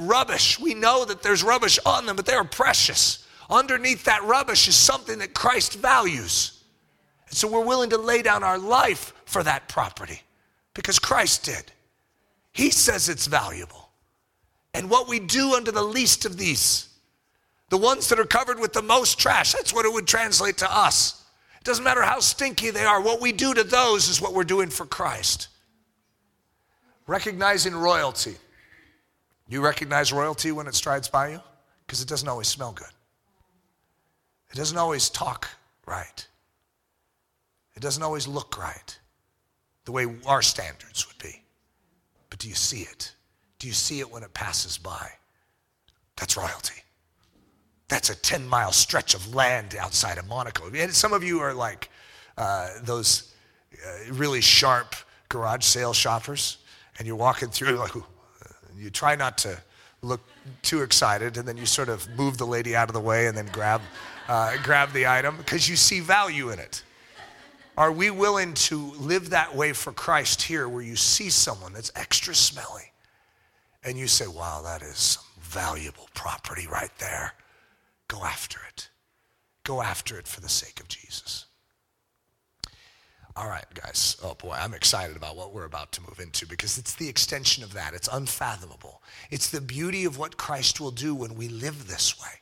rubbish. 0.00 0.58
We 0.58 0.74
know 0.74 1.04
that 1.04 1.22
there's 1.22 1.42
rubbish 1.42 1.78
on 1.84 2.06
them, 2.06 2.16
but 2.16 2.26
they 2.26 2.34
are 2.34 2.44
precious. 2.44 3.26
Underneath 3.48 4.04
that 4.04 4.24
rubbish 4.24 4.68
is 4.68 4.76
something 4.76 5.18
that 5.18 5.34
Christ 5.34 5.78
values. 5.78 6.62
And 7.28 7.36
so 7.36 7.48
we're 7.48 7.64
willing 7.64 7.90
to 7.90 7.98
lay 7.98 8.22
down 8.22 8.42
our 8.42 8.58
life 8.58 9.12
for 9.24 9.42
that 9.42 9.68
property 9.68 10.22
because 10.74 10.98
Christ 10.98 11.44
did. 11.44 11.72
He 12.52 12.70
says 12.70 13.08
it's 13.08 13.26
valuable. 13.26 13.90
And 14.74 14.90
what 14.90 15.08
we 15.08 15.20
do 15.20 15.54
under 15.54 15.72
the 15.72 15.82
least 15.82 16.24
of 16.24 16.36
these, 16.36 16.88
the 17.68 17.76
ones 17.76 18.08
that 18.08 18.20
are 18.20 18.24
covered 18.24 18.58
with 18.58 18.72
the 18.72 18.82
most 18.82 19.18
trash, 19.18 19.52
that's 19.52 19.74
what 19.74 19.84
it 19.84 19.92
would 19.92 20.06
translate 20.06 20.58
to 20.58 20.72
us. 20.72 21.24
It 21.60 21.64
doesn't 21.64 21.84
matter 21.84 22.02
how 22.02 22.20
stinky 22.20 22.70
they 22.70 22.84
are, 22.84 23.00
what 23.00 23.20
we 23.20 23.32
do 23.32 23.52
to 23.54 23.64
those 23.64 24.08
is 24.08 24.20
what 24.20 24.32
we're 24.32 24.44
doing 24.44 24.70
for 24.70 24.86
Christ. 24.86 25.48
Recognizing 27.06 27.74
royalty. 27.74 28.36
You 29.50 29.60
recognize 29.60 30.12
royalty 30.12 30.52
when 30.52 30.68
it 30.68 30.76
strides 30.76 31.08
by 31.08 31.30
you? 31.30 31.40
Because 31.84 32.00
it 32.00 32.08
doesn't 32.08 32.28
always 32.28 32.46
smell 32.46 32.70
good. 32.72 32.86
It 34.50 34.56
doesn't 34.56 34.78
always 34.78 35.10
talk 35.10 35.48
right. 35.86 36.26
It 37.74 37.80
doesn't 37.80 38.02
always 38.02 38.28
look 38.28 38.56
right 38.56 38.98
the 39.86 39.92
way 39.92 40.06
our 40.24 40.40
standards 40.40 41.06
would 41.08 41.18
be. 41.18 41.42
But 42.30 42.38
do 42.38 42.48
you 42.48 42.54
see 42.54 42.82
it? 42.82 43.12
Do 43.58 43.66
you 43.66 43.72
see 43.72 43.98
it 43.98 44.10
when 44.10 44.22
it 44.22 44.32
passes 44.34 44.78
by? 44.78 45.10
That's 46.16 46.36
royalty. 46.36 46.82
That's 47.88 48.08
a 48.08 48.14
10 48.14 48.46
mile 48.46 48.70
stretch 48.70 49.14
of 49.14 49.34
land 49.34 49.74
outside 49.80 50.18
of 50.18 50.28
Monaco. 50.28 50.70
And 50.72 50.94
some 50.94 51.12
of 51.12 51.24
you 51.24 51.40
are 51.40 51.52
like 51.52 51.90
uh, 52.38 52.68
those 52.84 53.34
uh, 53.84 54.12
really 54.12 54.40
sharp 54.40 54.94
garage 55.28 55.64
sale 55.64 55.92
shoppers, 55.92 56.58
and 56.98 57.06
you're 57.06 57.16
walking 57.16 57.48
through, 57.48 57.76
like, 57.76 57.92
you 58.78 58.90
try 58.90 59.16
not 59.16 59.38
to 59.38 59.58
look 60.02 60.20
too 60.62 60.82
excited, 60.82 61.36
and 61.36 61.46
then 61.46 61.56
you 61.56 61.66
sort 61.66 61.88
of 61.88 62.08
move 62.16 62.38
the 62.38 62.46
lady 62.46 62.74
out 62.74 62.88
of 62.88 62.94
the 62.94 63.00
way 63.00 63.26
and 63.26 63.36
then 63.36 63.46
grab, 63.52 63.80
uh, 64.28 64.56
grab 64.62 64.92
the 64.92 65.06
item 65.06 65.36
because 65.36 65.68
you 65.68 65.76
see 65.76 66.00
value 66.00 66.50
in 66.50 66.58
it. 66.58 66.82
Are 67.76 67.92
we 67.92 68.10
willing 68.10 68.54
to 68.54 68.76
live 68.98 69.30
that 69.30 69.54
way 69.54 69.72
for 69.72 69.92
Christ 69.92 70.42
here 70.42 70.68
where 70.68 70.82
you 70.82 70.96
see 70.96 71.30
someone 71.30 71.72
that's 71.72 71.92
extra 71.96 72.34
smelly 72.34 72.92
and 73.84 73.98
you 73.98 74.06
say, 74.06 74.26
wow, 74.26 74.60
that 74.64 74.82
is 74.82 74.96
some 74.96 75.24
valuable 75.40 76.08
property 76.14 76.66
right 76.66 76.90
there? 76.98 77.32
Go 78.08 78.24
after 78.24 78.58
it. 78.68 78.90
Go 79.64 79.80
after 79.82 80.18
it 80.18 80.26
for 80.26 80.40
the 80.40 80.48
sake 80.48 80.80
of 80.80 80.88
Jesus. 80.88 81.46
All 83.36 83.48
right, 83.48 83.64
guys. 83.74 84.16
Oh 84.22 84.34
boy, 84.34 84.56
I'm 84.58 84.74
excited 84.74 85.16
about 85.16 85.36
what 85.36 85.54
we're 85.54 85.64
about 85.64 85.92
to 85.92 86.00
move 86.02 86.18
into 86.20 86.46
because 86.46 86.78
it's 86.78 86.94
the 86.94 87.08
extension 87.08 87.62
of 87.62 87.74
that. 87.74 87.94
It's 87.94 88.08
unfathomable. 88.10 89.02
It's 89.30 89.50
the 89.50 89.60
beauty 89.60 90.04
of 90.04 90.18
what 90.18 90.36
Christ 90.36 90.80
will 90.80 90.90
do 90.90 91.14
when 91.14 91.36
we 91.36 91.48
live 91.48 91.86
this 91.86 92.20
way. 92.20 92.40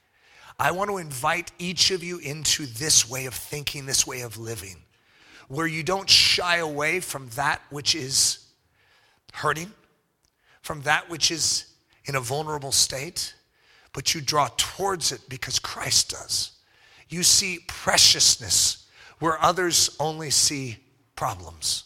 I 0.58 0.70
want 0.72 0.90
to 0.90 0.98
invite 0.98 1.52
each 1.58 1.90
of 1.90 2.02
you 2.02 2.18
into 2.18 2.66
this 2.66 3.08
way 3.08 3.26
of 3.26 3.34
thinking, 3.34 3.86
this 3.86 4.06
way 4.06 4.22
of 4.22 4.38
living, 4.38 4.76
where 5.46 5.66
you 5.66 5.82
don't 5.82 6.08
shy 6.08 6.56
away 6.56 7.00
from 7.00 7.28
that 7.36 7.60
which 7.70 7.94
is 7.94 8.46
hurting, 9.34 9.72
from 10.62 10.82
that 10.82 11.08
which 11.10 11.30
is 11.30 11.66
in 12.06 12.16
a 12.16 12.20
vulnerable 12.20 12.72
state, 12.72 13.34
but 13.92 14.14
you 14.14 14.20
draw 14.20 14.48
towards 14.56 15.12
it 15.12 15.20
because 15.28 15.58
Christ 15.58 16.10
does. 16.10 16.52
You 17.08 17.22
see 17.22 17.60
preciousness 17.68 18.77
where 19.18 19.42
others 19.42 19.96
only 19.98 20.30
see 20.30 20.78
problems. 21.16 21.84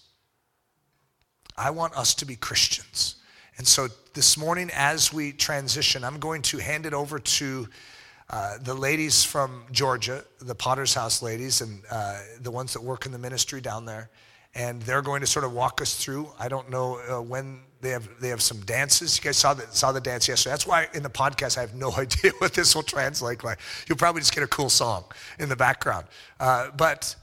I 1.56 1.70
want 1.70 1.96
us 1.96 2.14
to 2.16 2.26
be 2.26 2.36
Christians. 2.36 3.16
And 3.58 3.66
so 3.66 3.88
this 4.14 4.36
morning, 4.36 4.70
as 4.74 5.12
we 5.12 5.32
transition, 5.32 6.04
I'm 6.04 6.18
going 6.18 6.42
to 6.42 6.58
hand 6.58 6.86
it 6.86 6.94
over 6.94 7.18
to 7.18 7.68
uh, 8.30 8.56
the 8.62 8.74
ladies 8.74 9.24
from 9.24 9.64
Georgia, 9.70 10.24
the 10.40 10.54
Potter's 10.54 10.94
House 10.94 11.22
ladies, 11.22 11.60
and 11.60 11.82
uh, 11.90 12.20
the 12.40 12.50
ones 12.50 12.72
that 12.72 12.82
work 12.82 13.04
in 13.04 13.12
the 13.12 13.18
ministry 13.18 13.60
down 13.60 13.84
there. 13.84 14.08
And 14.54 14.80
they're 14.82 15.02
going 15.02 15.20
to 15.20 15.26
sort 15.26 15.44
of 15.44 15.52
walk 15.52 15.80
us 15.80 16.02
through. 16.02 16.28
I 16.38 16.48
don't 16.48 16.70
know 16.70 16.98
uh, 17.08 17.22
when 17.22 17.60
they 17.80 17.90
have 17.90 18.08
they 18.20 18.28
have 18.28 18.42
some 18.42 18.60
dances. 18.60 19.18
You 19.18 19.24
guys 19.24 19.36
saw 19.38 19.54
the 19.54 19.66
saw 19.70 19.92
the 19.92 20.00
dance 20.00 20.28
yesterday. 20.28 20.52
That's 20.52 20.66
why 20.66 20.88
in 20.94 21.02
the 21.02 21.10
podcast 21.10 21.56
I 21.56 21.62
have 21.62 21.74
no 21.74 21.92
idea 21.96 22.32
what 22.38 22.52
this 22.54 22.74
will 22.74 22.82
translate 22.82 23.44
like. 23.44 23.58
You'll 23.88 23.98
probably 23.98 24.20
just 24.20 24.34
get 24.34 24.44
a 24.44 24.48
cool 24.48 24.70
song 24.70 25.04
in 25.38 25.48
the 25.48 25.56
background. 25.56 26.06
Uh, 26.38 26.70
but 26.76 27.14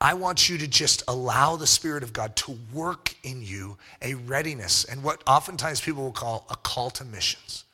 I 0.00 0.14
want 0.14 0.48
you 0.48 0.58
to 0.58 0.68
just 0.68 1.02
allow 1.08 1.56
the 1.56 1.66
Spirit 1.66 2.04
of 2.04 2.12
God 2.12 2.36
to 2.36 2.56
work 2.72 3.14
in 3.24 3.42
you 3.42 3.78
a 4.00 4.14
readiness 4.14 4.84
and 4.84 5.02
what 5.02 5.22
oftentimes 5.26 5.80
people 5.80 6.04
will 6.04 6.12
call 6.12 6.46
a 6.50 6.56
call 6.56 6.90
to 6.90 7.04
missions, 7.04 7.64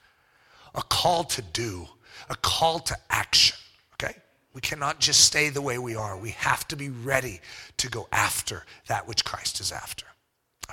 a 0.75 0.83
call 0.83 1.25
to 1.25 1.43
do, 1.43 1.87
a 2.31 2.35
call 2.37 2.79
to 2.81 2.97
action. 3.11 3.59
Okay? 3.95 4.17
We 4.55 4.63
cannot 4.63 5.01
just 5.01 5.21
stay 5.21 5.51
the 5.51 5.61
way 5.61 5.79
we 5.79 5.97
are. 5.97 6.17
We 6.17 6.31
have 6.31 6.67
to 6.69 6.77
be 6.77 6.89
ready 6.89 7.41
to 7.77 7.91
go 7.91 8.09
after 8.11 8.65
that 8.87 9.07
which 9.07 9.25
Christ 9.25 9.61
is 9.61 9.71
after. 9.71 10.07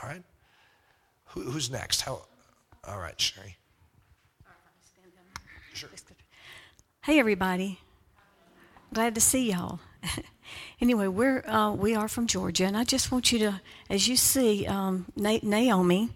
All 0.01 0.07
right? 0.07 0.23
Who, 1.27 1.41
who's 1.41 1.69
next? 1.69 2.01
How? 2.01 2.21
All 2.87 2.99
right, 2.99 3.19
Sherry. 3.19 3.57
Sure. 5.73 5.89
Hey, 7.03 7.19
everybody. 7.19 7.79
Glad 8.93 9.15
to 9.15 9.21
see 9.21 9.51
y'all. 9.51 9.79
anyway, 10.79 11.07
we're 11.07 11.45
uh, 11.47 11.73
we 11.73 11.95
are 11.95 12.07
from 12.07 12.27
Georgia, 12.27 12.65
and 12.65 12.77
I 12.77 12.83
just 12.83 13.11
want 13.11 13.31
you 13.31 13.39
to, 13.39 13.61
as 13.89 14.07
you 14.07 14.15
see, 14.15 14.65
um, 14.67 15.05
Naomi, 15.15 16.09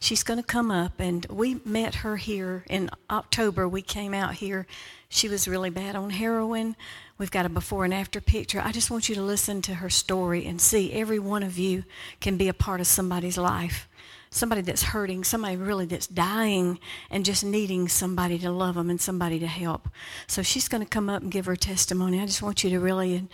she's 0.00 0.22
going 0.22 0.38
to 0.38 0.46
come 0.46 0.70
up, 0.70 1.00
and 1.00 1.26
we 1.26 1.60
met 1.64 1.96
her 1.96 2.16
here 2.16 2.64
in 2.68 2.90
October. 3.10 3.68
We 3.68 3.82
came 3.82 4.14
out 4.14 4.34
here. 4.34 4.66
She 5.08 5.28
was 5.28 5.48
really 5.48 5.70
bad 5.70 5.96
on 5.96 6.10
heroin. 6.10 6.76
We've 7.16 7.30
got 7.30 7.46
a 7.46 7.48
before 7.48 7.84
and 7.84 7.94
after 7.94 8.20
picture. 8.20 8.60
I 8.62 8.72
just 8.72 8.90
want 8.90 9.08
you 9.08 9.14
to 9.16 9.22
listen 9.22 9.62
to 9.62 9.74
her 9.74 9.90
story 9.90 10.46
and 10.46 10.60
see 10.60 10.92
every 10.92 11.18
one 11.18 11.42
of 11.42 11.58
you 11.58 11.84
can 12.20 12.36
be 12.36 12.48
a 12.48 12.54
part 12.54 12.80
of 12.80 12.86
somebody's 12.86 13.38
life 13.38 13.88
somebody 14.30 14.60
that's 14.60 14.82
hurting, 14.82 15.24
somebody 15.24 15.56
really 15.56 15.86
that's 15.86 16.06
dying 16.06 16.78
and 17.10 17.24
just 17.24 17.44
needing 17.44 17.88
somebody 17.88 18.38
to 18.38 18.50
love 18.50 18.74
them 18.74 18.90
and 18.90 19.00
somebody 19.00 19.38
to 19.38 19.46
help. 19.46 19.88
So 20.26 20.42
she's 20.42 20.68
going 20.68 20.82
to 20.82 20.88
come 20.88 21.08
up 21.08 21.22
and 21.22 21.30
give 21.30 21.46
her 21.46 21.56
testimony. 21.56 22.20
I 22.20 22.26
just 22.26 22.42
want 22.42 22.64
you 22.64 22.70
to 22.70 22.80
really 22.80 23.26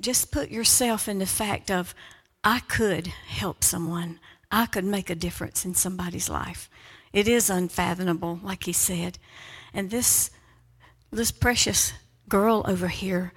just 0.00 0.32
put 0.32 0.50
yourself 0.50 1.08
in 1.08 1.18
the 1.18 1.26
fact 1.26 1.70
of 1.70 1.94
I 2.42 2.60
could 2.60 3.06
help 3.06 3.62
someone. 3.62 4.18
I 4.50 4.66
could 4.66 4.84
make 4.84 5.10
a 5.10 5.14
difference 5.14 5.64
in 5.64 5.74
somebody's 5.74 6.28
life. 6.28 6.68
It 7.12 7.28
is 7.28 7.50
unfathomable, 7.50 8.40
like 8.42 8.64
he 8.64 8.72
said. 8.72 9.18
And 9.72 9.90
this 9.90 10.30
this 11.12 11.32
precious 11.32 11.92
girl 12.28 12.64
over 12.66 12.86
here 12.88 13.32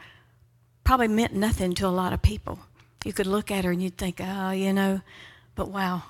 probably 0.83 1.07
meant 1.07 1.33
nothing 1.33 1.73
to 1.73 1.87
a 1.87 1.89
lot 1.89 2.13
of 2.13 2.21
people. 2.21 2.59
You 3.03 3.13
could 3.13 3.27
look 3.27 3.49
at 3.49 3.65
her 3.65 3.71
and 3.71 3.81
you'd 3.81 3.97
think, 3.97 4.21
oh, 4.23 4.51
you 4.51 4.73
know, 4.73 5.01
but 5.55 5.69
wow, 5.69 6.03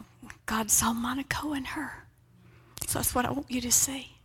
God 0.45 0.69
saw 0.69 0.93
Monaco 0.93 1.53
in 1.53 1.65
her. 1.65 2.05
So 2.87 2.99
that's 2.99 3.15
what 3.15 3.25
I 3.25 3.31
want 3.31 3.49
you 3.49 3.61
to 3.61 3.71
see. 3.71 4.17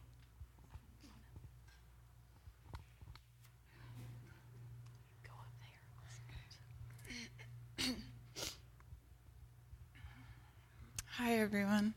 Hi, 11.21 11.41
everyone. 11.41 11.95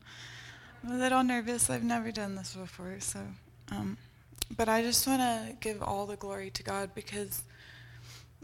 I'm 0.82 0.90
a 0.90 0.98
little 0.98 1.22
nervous. 1.22 1.70
I've 1.70 1.84
never 1.84 2.10
done 2.10 2.34
this 2.34 2.56
before, 2.56 2.96
so. 2.98 3.20
Um, 3.70 3.96
but 4.56 4.68
I 4.68 4.82
just 4.82 5.06
want 5.06 5.20
to 5.20 5.54
give 5.60 5.80
all 5.80 6.06
the 6.06 6.16
glory 6.16 6.50
to 6.50 6.64
God 6.64 6.90
because 6.92 7.44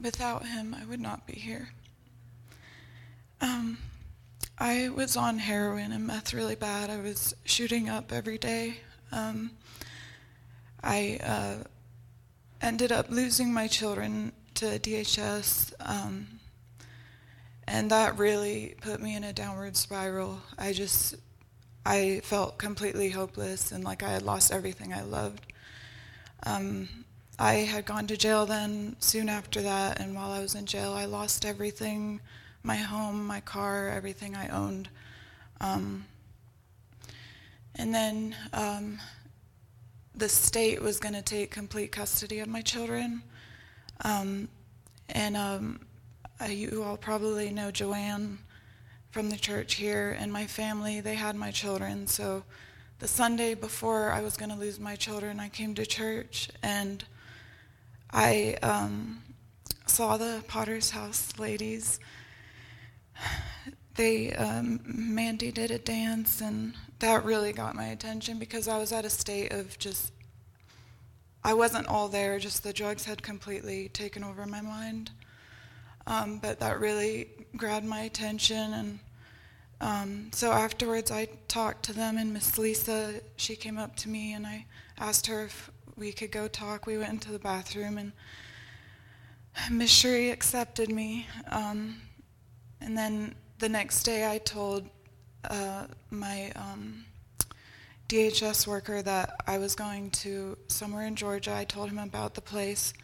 without 0.00 0.46
Him, 0.46 0.76
I 0.80 0.84
would 0.84 1.00
not 1.00 1.26
be 1.26 1.32
here. 1.32 1.70
Um, 3.40 3.78
I 4.56 4.88
was 4.90 5.16
on 5.16 5.38
heroin 5.38 5.90
and 5.90 6.06
meth 6.06 6.32
really 6.32 6.54
bad. 6.54 6.90
I 6.90 7.00
was 7.00 7.34
shooting 7.42 7.88
up 7.88 8.12
every 8.12 8.38
day. 8.38 8.76
Um, 9.10 9.50
I 10.84 11.18
uh, 11.24 11.54
ended 12.62 12.92
up 12.92 13.10
losing 13.10 13.52
my 13.52 13.66
children 13.66 14.30
to 14.54 14.78
DHS, 14.78 15.72
um, 15.80 16.37
and 17.68 17.90
that 17.90 18.16
really 18.16 18.74
put 18.80 18.98
me 19.00 19.14
in 19.14 19.24
a 19.24 19.32
downward 19.32 19.76
spiral. 19.76 20.40
I 20.58 20.72
just, 20.72 21.16
I 21.84 22.22
felt 22.24 22.56
completely 22.56 23.10
hopeless 23.10 23.72
and 23.72 23.84
like 23.84 24.02
I 24.02 24.10
had 24.10 24.22
lost 24.22 24.50
everything 24.50 24.94
I 24.94 25.02
loved. 25.02 25.52
Um, 26.46 26.88
I 27.38 27.54
had 27.56 27.84
gone 27.84 28.06
to 28.06 28.16
jail 28.16 28.46
then 28.46 28.96
soon 29.00 29.28
after 29.28 29.60
that, 29.60 30.00
and 30.00 30.14
while 30.14 30.32
I 30.32 30.40
was 30.40 30.54
in 30.54 30.64
jail, 30.64 30.92
I 30.92 31.04
lost 31.04 31.44
everything 31.44 32.20
my 32.62 32.76
home, 32.76 33.26
my 33.26 33.40
car, 33.40 33.88
everything 33.88 34.34
I 34.34 34.48
owned. 34.48 34.88
Um, 35.60 36.06
and 37.76 37.94
then 37.94 38.34
um, 38.54 38.98
the 40.14 40.28
state 40.28 40.80
was 40.80 40.98
going 40.98 41.14
to 41.14 41.22
take 41.22 41.50
complete 41.50 41.92
custody 41.92 42.40
of 42.40 42.48
my 42.48 42.62
children. 42.62 43.22
Um, 44.04 44.48
and 45.10 45.36
um, 45.36 45.80
I, 46.40 46.48
you 46.48 46.82
all 46.82 46.96
probably 46.96 47.50
know 47.50 47.70
Joanne 47.70 48.38
from 49.10 49.30
the 49.30 49.36
church 49.36 49.74
here, 49.74 50.16
and 50.18 50.32
my 50.32 50.46
family, 50.46 51.00
they 51.00 51.14
had 51.14 51.36
my 51.36 51.50
children. 51.50 52.06
So 52.06 52.44
the 52.98 53.08
Sunday 53.08 53.54
before 53.54 54.10
I 54.10 54.20
was 54.20 54.36
going 54.36 54.50
to 54.50 54.56
lose 54.56 54.78
my 54.78 54.96
children, 54.96 55.40
I 55.40 55.48
came 55.48 55.74
to 55.74 55.86
church 55.86 56.48
and 56.62 57.04
I 58.10 58.56
um, 58.62 59.22
saw 59.86 60.16
the 60.16 60.42
Potter's 60.48 60.90
House 60.90 61.38
ladies 61.38 62.00
they 63.98 64.32
um, 64.34 64.80
Mandy 64.84 65.50
did 65.50 65.70
a 65.70 65.78
dance, 65.78 66.40
and 66.40 66.74
that 67.00 67.24
really 67.24 67.52
got 67.52 67.74
my 67.74 67.86
attention 67.86 68.38
because 68.38 68.68
I 68.68 68.78
was 68.78 68.92
at 68.92 69.04
a 69.04 69.10
state 69.10 69.52
of 69.52 69.78
just 69.78 70.12
I 71.44 71.54
wasn't 71.54 71.88
all 71.88 72.08
there. 72.08 72.38
Just 72.38 72.62
the 72.62 72.72
drugs 72.72 73.04
had 73.04 73.22
completely 73.22 73.88
taken 73.88 74.22
over 74.24 74.46
my 74.46 74.60
mind. 74.60 75.10
Um, 76.08 76.38
but 76.38 76.58
that 76.60 76.80
really 76.80 77.28
grabbed 77.54 77.84
my 77.84 78.00
attention, 78.00 78.72
and 78.72 78.98
um, 79.82 80.30
so 80.32 80.50
afterwards 80.50 81.10
I 81.10 81.28
talked 81.48 81.84
to 81.84 81.92
them, 81.92 82.16
and 82.16 82.32
Miss 82.32 82.56
Lisa 82.56 83.20
she 83.36 83.54
came 83.54 83.76
up 83.76 83.94
to 83.96 84.08
me, 84.08 84.32
and 84.32 84.46
I 84.46 84.64
asked 84.98 85.26
her 85.26 85.44
if 85.44 85.70
we 85.96 86.12
could 86.12 86.32
go 86.32 86.48
talk. 86.48 86.86
We 86.86 86.96
went 86.96 87.12
into 87.12 87.30
the 87.30 87.38
bathroom, 87.38 87.98
and 87.98 88.12
Miss 89.70 89.90
Sheree 89.92 90.32
accepted 90.32 90.90
me. 90.90 91.26
Um, 91.50 92.00
and 92.80 92.96
then 92.96 93.34
the 93.58 93.68
next 93.68 94.04
day, 94.04 94.30
I 94.30 94.38
told 94.38 94.88
uh, 95.44 95.88
my 96.10 96.52
um, 96.56 97.04
DHS 98.08 98.66
worker 98.66 99.02
that 99.02 99.42
I 99.46 99.58
was 99.58 99.74
going 99.74 100.10
to 100.12 100.56
somewhere 100.68 101.04
in 101.04 101.16
Georgia. 101.16 101.54
I 101.54 101.64
told 101.64 101.90
him 101.90 101.98
about 101.98 102.34
the 102.34 102.40
place. 102.40 102.94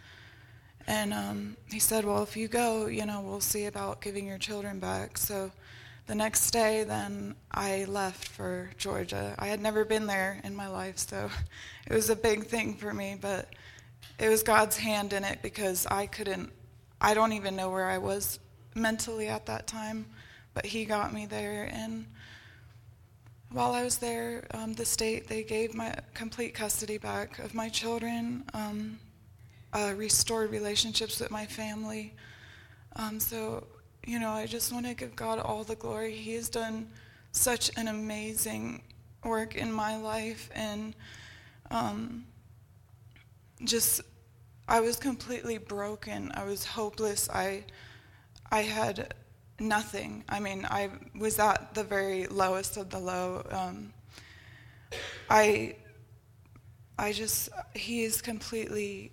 And 0.87 1.15
um, 1.15 1.57
he 1.71 1.79
said, 1.79 2.05
Well, 2.05 2.23
if 2.23 2.37
you 2.37 2.49
go, 2.49 2.87
you 2.87 3.07
know, 3.07 3.21
we'll 3.21 3.41
see 3.41 3.67
about 3.67 4.01
giving 4.01 4.27
your 4.27 4.39
children 4.39 4.79
back. 4.79 5.17
So 5.17 5.51
the 6.07 6.15
next 6.15 6.51
day, 6.51 6.85
then 6.85 7.35
I 7.51 7.85
left 7.87 8.29
for 8.29 8.71
Georgia. 8.77 9.35
I 9.39 9.47
had 9.47 9.61
never 9.61 9.85
been 9.85 10.07
there 10.07 10.41
in 10.45 10.55
my 10.55 10.69
life, 10.69 10.99
so 10.99 11.31
it 11.87 11.95
was 11.95 12.11
a 12.11 12.17
big 12.17 12.47
thing 12.47 12.75
for 12.75 12.93
me, 12.93 13.17
but 13.19 13.49
it 14.19 14.29
was 14.29 14.43
God's 14.43 14.77
hand 14.77 15.13
in 15.13 15.25
it 15.25 15.41
because 15.43 15.87
I 15.87 16.07
couldn't, 16.07 16.53
I 17.01 17.15
don't 17.15 17.33
even 17.33 17.57
know 17.57 17.71
where 17.71 17.89
I 17.89 17.99
was 17.99 18.39
mentally 18.75 19.29
at 19.29 19.47
that 19.47 19.67
time, 19.67 20.07
but 20.53 20.67
He 20.67 20.85
got 20.85 21.13
me 21.15 21.25
there. 21.25 21.71
And 21.73 22.07
while 23.51 23.73
I 23.73 23.83
was 23.83 23.99
there, 23.99 24.47
um, 24.53 24.75
the 24.75 24.85
state, 24.85 25.27
they 25.29 25.43
gave 25.43 25.75
my 25.75 25.95
complete 26.13 26.55
custody 26.55 26.99
back 26.99 27.39
of 27.39 27.55
my 27.55 27.69
children, 27.71 28.45
um, 28.53 28.99
uh, 29.75 29.93
restored 29.97 30.51
relationships 30.51 31.21
with 31.21 31.31
my 31.31 31.45
family. 31.45 32.15
Um, 32.97 33.19
so, 33.19 33.67
you 34.07 34.21
know, 34.21 34.31
I 34.31 34.47
just 34.47 34.73
want 34.73 34.87
to 34.87 34.95
give 34.95 35.17
God 35.17 35.41
all 35.41 35.65
the 35.65 35.75
glory. 35.75 36.13
He 36.15 36.35
has 36.35 36.49
done 36.49 36.89
such 37.33 37.71
an 37.77 37.89
amazing 37.89 38.83
work 39.25 39.57
in 39.57 39.73
my 39.73 39.97
life, 39.97 40.49
and 40.55 40.95
um, 41.71 42.25
just 43.65 44.01
I 44.69 44.81
was 44.81 44.97
completely 44.97 45.59
broken. 45.59 46.31
I 46.35 46.45
was 46.45 46.65
hopeless. 46.65 47.29
I 47.31 47.65
I 48.53 48.63
had 48.63 49.15
nothing. 49.59 50.25
I 50.29 50.39
mean, 50.39 50.67
I 50.71 50.91
was 51.19 51.39
at 51.39 51.75
the 51.75 51.83
very 51.83 52.27
lowest 52.27 52.77
of 52.77 52.91
the 52.91 52.99
low. 52.99 53.45
Um, 53.51 53.93
I 55.29 55.77
I 56.97 57.13
just 57.13 57.49
He 57.75 58.05
is 58.05 58.23
completely 58.23 59.11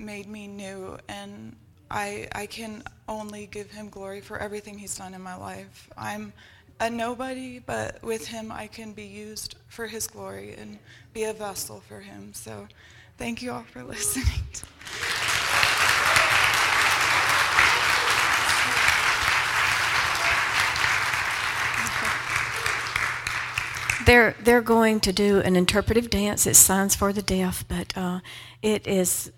made 0.00 0.28
me 0.28 0.46
new 0.46 0.98
and 1.08 1.54
I 1.90 2.28
I 2.32 2.46
can 2.46 2.82
only 3.08 3.46
give 3.46 3.70
him 3.70 3.88
glory 3.88 4.20
for 4.20 4.38
everything 4.38 4.78
he's 4.78 4.96
done 4.96 5.14
in 5.14 5.20
my 5.20 5.36
life. 5.36 5.88
I'm 5.96 6.32
a 6.80 6.88
nobody, 6.88 7.58
but 7.58 8.02
with 8.02 8.26
him 8.26 8.50
I 8.50 8.66
can 8.66 8.92
be 8.92 9.04
used 9.04 9.56
for 9.68 9.86
his 9.86 10.06
glory 10.06 10.54
and 10.56 10.78
be 11.12 11.24
a 11.24 11.32
vessel 11.32 11.82
for 11.86 12.00
him. 12.00 12.32
So 12.32 12.66
Thank 13.20 13.42
you 13.42 13.52
all 13.52 13.64
for 13.64 13.84
listening. 13.84 14.24
They're, 24.06 24.34
they're 24.42 24.62
going 24.62 25.00
to 25.00 25.12
do 25.12 25.40
an 25.40 25.54
interpretive 25.54 26.08
dance. 26.08 26.46
It's 26.46 26.58
Signs 26.58 26.96
for 26.96 27.12
the 27.12 27.20
Deaf, 27.20 27.62
but 27.68 27.92
uh, 27.94 28.20
it 28.62 28.86
is 28.86 29.30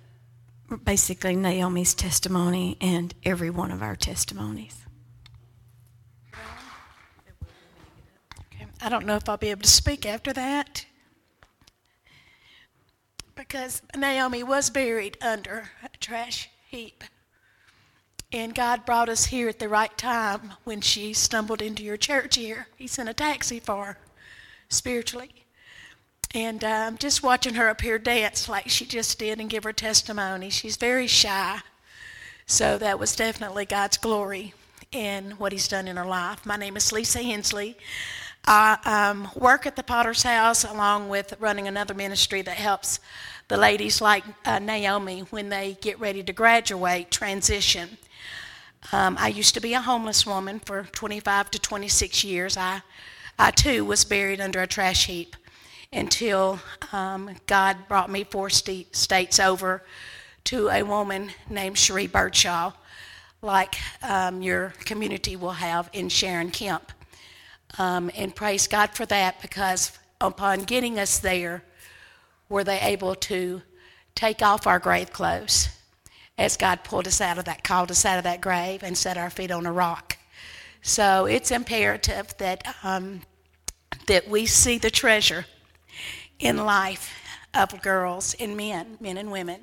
basically 0.77 1.37
Naomi's 1.37 1.95
testimony 1.95 2.77
and 2.81 3.15
every 3.25 3.51
one 3.51 3.71
of 3.71 3.83
our 3.83 3.97
testimonies. 3.97 4.85
Okay. 8.55 8.67
I 8.81 8.89
don't 8.89 9.07
know 9.07 9.17
if 9.17 9.29
I'll 9.29 9.37
be 9.37 9.51
able 9.51 9.63
to 9.63 9.69
speak 9.69 10.07
after 10.07 10.33
that 10.33 10.87
because 13.35 13.83
Naomi 13.97 14.43
was 14.43 14.71
buried 14.71 15.19
under 15.21 15.71
a 15.83 15.89
trash 15.99 16.49
heap. 16.69 17.05
And 18.33 18.55
God 18.55 18.87
brought 18.87 19.11
us 19.11 19.27
here 19.27 19.49
at 19.49 19.59
the 19.59 19.69
right 19.69 19.97
time 19.99 20.55
when 20.65 20.81
she 20.81 21.13
stumbled 21.13 21.61
into 21.61 21.83
your 21.83 21.99
church 21.99 22.37
here. 22.37 22.69
He 22.77 22.87
sent 22.87 23.09
a 23.09 23.15
taxi 23.15 23.61
for 23.61 23.85
her 23.85 23.99
spiritually. 24.71 25.42
And 26.35 26.65
um, 26.65 26.97
just 26.97 27.23
watching 27.23 27.55
her 27.55 27.69
up 27.69 27.83
here 27.83 27.99
dance 27.99 28.49
like 28.49 28.71
she 28.71 28.87
just 28.87 29.19
did 29.19 29.39
and 29.39 29.51
give 29.51 29.65
her 29.65 29.73
testimony. 29.73 30.49
She's 30.49 30.77
very 30.77 31.07
shy. 31.07 31.61
So 32.47 32.79
that 32.79 32.99
was 32.99 33.15
definitely 33.15 33.67
God's 33.67 33.99
glory 33.99 34.55
in 34.93 35.33
what 35.33 35.53
He's 35.53 35.69
done 35.69 35.89
in 35.89 35.97
her 35.97 36.07
life. 36.07 36.47
My 36.47 36.57
name 36.57 36.77
is 36.77 36.91
Lisa 36.91 37.23
Hensley. 37.23 37.77
I 38.47 38.79
um, 38.85 39.29
work 39.37 39.67
at 39.67 39.77
the 39.77 39.83
Potter's 39.83 40.23
House 40.23 40.65
along 40.65 41.11
with 41.11 41.35
running 41.39 41.69
another 41.69 41.95
ministry 41.95 42.41
that 42.43 42.57
helps 42.57 42.99
the 43.49 43.57
ladies 43.59 44.01
like 44.01 44.25
uh, 44.47 44.59
Naomi 44.59 45.21
when 45.31 45.51
they 45.51 45.77
get 45.83 46.01
ready 46.01 46.23
to 46.23 46.33
graduate 46.33 47.11
transition. 47.11 47.99
Um, 48.91 49.17
I 49.21 49.29
used 49.29 49.55
to 49.55 49.61
be 49.61 49.75
a 49.75 49.81
homeless 49.83 50.27
woman 50.27 50.61
for 50.61 50.85
25 50.93 51.51
to 51.53 51.59
26 51.59 52.25
years. 52.25 52.57
I, 52.57 52.81
I 53.39 53.51
too 53.51 53.85
was 53.85 54.05
buried 54.05 54.41
under 54.41 54.61
a 54.61 54.67
trash 54.67 55.07
heap 55.07 55.37
until 55.93 56.59
um, 56.93 57.31
God 57.47 57.77
brought 57.89 58.11
me 58.11 58.25
four 58.25 58.49
st- 58.51 58.95
states 58.97 59.39
over 59.39 59.85
to 60.45 60.69
a 60.69 60.83
woman 60.83 61.31
named 61.49 61.79
Cherie 61.79 62.09
Birdshaw, 62.09 62.73
like 63.43 63.77
um, 64.03 64.43
your 64.43 64.73
community 64.85 65.37
will 65.37 65.53
have 65.53 65.91
in 65.93 66.09
Sharon 66.09 66.51
Kemp. 66.51 66.93
Um, 67.79 68.11
and 68.17 68.35
praise 68.35 68.67
God 68.67 68.91
for 68.91 69.07
that 69.07 69.41
because 69.41 69.99
upon 70.21 70.61
getting 70.61 70.99
us 70.99 71.19
there, 71.19 71.63
were 72.49 72.65
they 72.65 72.81
able 72.81 73.15
to 73.15 73.63
take 74.15 74.43
off 74.43 74.67
our 74.67 74.79
grave 74.79 75.13
clothes 75.13 75.69
as 76.37 76.57
God 76.57 76.85
pulled 76.85 77.07
us 77.07 77.21
out 77.21 77.39
of 77.39 77.45
that, 77.47 77.65
called 77.65 77.91
us 77.91 78.05
out 78.05 78.19
of 78.19 78.25
that 78.25 78.41
grave, 78.41 78.83
and 78.83 78.97
set 78.97 79.17
our 79.17 79.31
feet 79.31 79.51
on 79.51 79.67
a 79.67 79.73
rock. 79.73 80.19
So 80.83 81.27
it's 81.27 81.51
imperative 81.51 82.35
that, 82.39 82.75
um, 82.83 83.23
that 84.07 84.29
we 84.29 84.47
see 84.47 84.79
the 84.79 84.91
treasure 84.91 85.47
in 86.43 86.57
life 86.57 87.15
of 87.55 87.81
girls 87.83 88.35
and 88.41 88.57
men, 88.57 88.99
men 89.01 89.17
and 89.17 89.31
women, 89.31 89.61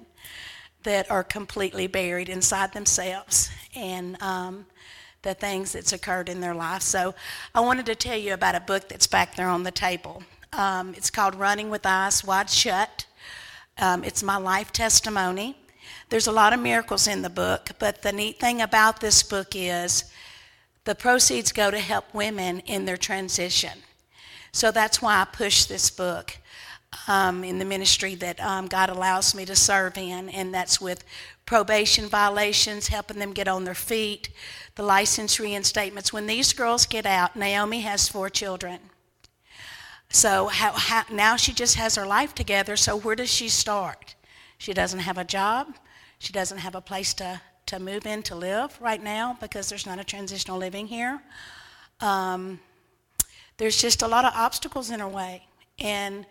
that 0.83 1.11
are 1.11 1.23
completely 1.23 1.87
buried 1.87 2.29
inside 2.29 2.71
themselves 2.73 3.51
and 3.75 4.19
um, 4.21 4.65
the 5.21 5.33
things 5.33 5.73
that's 5.73 5.91
occurred 5.91 6.29
in 6.29 6.39
their 6.39 6.55
life. 6.55 6.81
So 6.81 7.13
I 7.53 7.59
wanted 7.59 7.85
to 7.87 7.95
tell 7.95 8.17
you 8.17 8.33
about 8.33 8.55
a 8.55 8.61
book 8.61 8.87
that's 8.87 9.07
back 9.07 9.35
there 9.35 9.49
on 9.49 9.63
the 9.63 9.71
table. 9.71 10.23
Um, 10.53 10.93
it's 10.95 11.09
called 11.09 11.35
Running 11.35 11.69
with 11.69 11.85
Eyes 11.85 12.23
Wide 12.23 12.49
Shut. 12.49 13.05
Um, 13.77 14.03
it's 14.05 14.23
my 14.23 14.37
life 14.37 14.71
testimony. 14.71 15.57
There's 16.07 16.27
a 16.27 16.31
lot 16.31 16.53
of 16.53 16.59
miracles 16.61 17.07
in 17.07 17.21
the 17.21 17.29
book, 17.29 17.71
but 17.77 18.01
the 18.01 18.13
neat 18.13 18.39
thing 18.39 18.61
about 18.61 19.01
this 19.01 19.21
book 19.21 19.49
is 19.53 20.05
the 20.85 20.95
proceeds 20.95 21.51
go 21.51 21.69
to 21.69 21.79
help 21.79 22.05
women 22.13 22.61
in 22.61 22.85
their 22.85 22.97
transition. 22.97 23.79
So 24.51 24.71
that's 24.71 25.01
why 25.01 25.21
I 25.21 25.25
push 25.25 25.65
this 25.65 25.89
book 25.89 26.37
um, 27.07 27.43
in 27.43 27.59
the 27.59 27.65
ministry 27.65 28.15
that 28.15 28.39
um, 28.39 28.67
God 28.67 28.89
allows 28.89 29.35
me 29.35 29.45
to 29.45 29.55
serve 29.55 29.97
in, 29.97 30.29
and 30.29 30.53
that's 30.53 30.81
with 30.81 31.03
probation 31.45 32.07
violations, 32.07 32.87
helping 32.87 33.19
them 33.19 33.33
get 33.33 33.47
on 33.47 33.63
their 33.63 33.75
feet, 33.75 34.29
the 34.75 34.83
license 34.83 35.37
reinstatements. 35.37 36.13
When 36.13 36.27
these 36.27 36.53
girls 36.53 36.85
get 36.85 37.05
out, 37.05 37.35
Naomi 37.35 37.81
has 37.81 38.07
four 38.07 38.29
children. 38.29 38.79
So 40.09 40.47
how, 40.47 40.71
how, 40.73 41.03
now 41.11 41.35
she 41.35 41.53
just 41.53 41.75
has 41.75 41.95
her 41.95 42.05
life 42.05 42.33
together. 42.33 42.75
So 42.75 42.95
where 42.97 43.15
does 43.15 43.31
she 43.31 43.49
start? 43.49 44.15
She 44.57 44.73
doesn't 44.73 44.99
have 44.99 45.17
a 45.17 45.23
job. 45.23 45.75
She 46.17 46.33
doesn't 46.33 46.57
have 46.57 46.75
a 46.75 46.81
place 46.81 47.13
to, 47.15 47.41
to 47.67 47.79
move 47.79 48.05
in 48.05 48.23
to 48.23 48.35
live 48.35 48.77
right 48.81 49.01
now 49.01 49.37
because 49.39 49.69
there's 49.69 49.85
not 49.85 49.99
a 49.99 50.03
transitional 50.03 50.57
living 50.57 50.87
here. 50.87 51.21
Um, 52.01 52.59
there's 53.59 53.79
just 53.79 54.01
a 54.01 54.07
lot 54.07 54.25
of 54.25 54.33
obstacles 54.35 54.89
in 54.89 54.99
her 54.99 55.07
way. 55.07 55.45
And 55.77 56.25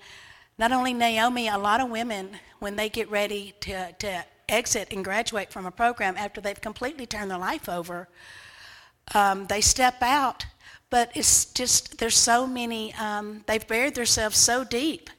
not 0.58 0.72
only 0.72 0.92
Naomi, 0.92 1.46
a 1.46 1.56
lot 1.56 1.80
of 1.80 1.88
women, 1.88 2.30
when 2.58 2.74
they 2.74 2.88
get 2.88 3.08
ready 3.08 3.54
to, 3.60 3.92
to 3.92 4.24
exit 4.48 4.88
and 4.90 5.04
graduate 5.04 5.52
from 5.52 5.64
a 5.64 5.70
program 5.70 6.16
after 6.16 6.40
they've 6.40 6.60
completely 6.60 7.06
turned 7.06 7.30
their 7.30 7.38
life 7.38 7.68
over, 7.68 8.08
um, 9.14 9.46
they 9.46 9.60
step 9.60 10.02
out 10.02 10.44
but 10.90 11.10
it's 11.14 11.46
just, 11.46 11.98
there's 11.98 12.16
so 12.16 12.46
many, 12.46 12.94
um, 12.94 13.44
they've 13.46 13.66
buried 13.66 13.94
themselves 13.94 14.38
so 14.38 14.64
deep 14.64 15.10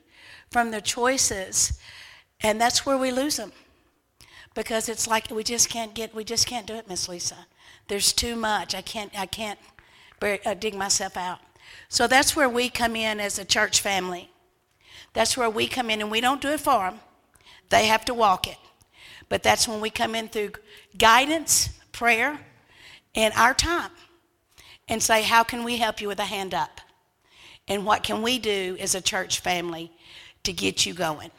from 0.50 0.72
their 0.72 0.82
choices, 0.82 1.80
and 2.42 2.60
that's 2.60 2.86
where 2.86 2.98
we 2.98 3.12
lose 3.12 3.38
them. 3.38 3.52
Because 4.56 4.90
it's 4.90 5.08
like 5.08 5.30
we 5.30 5.44
just 5.44 5.70
can't 5.70 5.94
get, 5.94 6.16
we 6.16 6.24
just 6.24 6.48
can't 6.48 6.66
do 6.66 6.74
it, 6.74 6.90
Miss 6.90 7.08
Lisa. 7.08 7.46
There's 7.88 8.12
too 8.12 8.36
much. 8.36 8.74
I 8.74 8.82
can't, 8.82 9.12
I 9.18 9.28
can't 9.28 9.60
uh, 10.22 10.54
dig 10.56 10.74
myself 10.74 11.16
out. 11.16 11.40
So 11.90 12.08
that's 12.08 12.36
where 12.36 12.48
we 12.48 12.70
come 12.70 12.96
in 12.96 13.20
as 13.20 13.40
a 13.40 13.46
church 13.46 13.82
family. 13.82 14.30
That's 15.14 15.36
where 15.36 15.50
we 15.50 15.68
come 15.68 15.90
in, 15.90 16.02
and 16.02 16.12
we 16.12 16.22
don't 16.22 16.42
do 16.42 16.50
it 16.50 16.60
for 16.60 16.90
them. 16.90 17.00
They 17.70 17.88
have 17.88 18.06
to 18.06 18.14
walk 18.14 18.48
it. 18.48 18.58
But 19.28 19.44
that's 19.44 19.68
when 19.68 19.82
we 19.82 19.90
come 19.90 20.16
in 20.16 20.30
through 20.30 20.52
guidance, 20.98 21.70
prayer, 21.92 22.40
and 23.16 23.34
our 23.34 23.54
time 23.54 23.92
and 24.88 25.02
say, 25.02 25.24
How 25.24 25.44
can 25.44 25.64
we 25.64 25.78
help 25.78 26.00
you 26.00 26.08
with 26.08 26.20
a 26.20 26.26
hand 26.26 26.54
up? 26.54 26.80
And 27.68 27.86
what 27.86 28.04
can 28.04 28.22
we 28.22 28.40
do 28.40 28.78
as 28.80 28.96
a 28.96 29.02
church 29.02 29.40
family 29.40 29.92
to 30.44 30.54
get 30.54 30.86
you 30.86 30.94
going? 30.94 31.32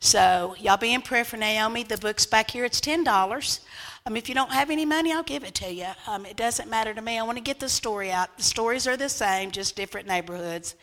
So 0.00 0.54
y'all 0.58 0.76
be 0.76 0.92
in 0.92 1.02
prayer 1.02 1.24
for 1.24 1.36
Naomi. 1.36 1.82
The 1.82 1.96
book's 1.96 2.26
back 2.26 2.50
here. 2.50 2.64
It's 2.64 2.80
ten 2.80 3.04
dollars. 3.04 3.60
Um, 4.06 4.18
if 4.18 4.28
you 4.28 4.34
don't 4.34 4.52
have 4.52 4.68
any 4.68 4.84
money, 4.84 5.12
I'll 5.12 5.22
give 5.22 5.44
it 5.44 5.54
to 5.54 5.72
you. 5.72 5.86
Um, 6.06 6.26
it 6.26 6.36
doesn't 6.36 6.68
matter 6.68 6.92
to 6.92 7.00
me. 7.00 7.18
I 7.18 7.22
want 7.22 7.38
to 7.38 7.42
get 7.42 7.58
the 7.58 7.70
story 7.70 8.12
out. 8.12 8.36
The 8.36 8.42
stories 8.42 8.86
are 8.86 8.98
the 8.98 9.08
same, 9.08 9.50
just 9.50 9.76
different 9.76 10.06
neighborhoods 10.06 10.74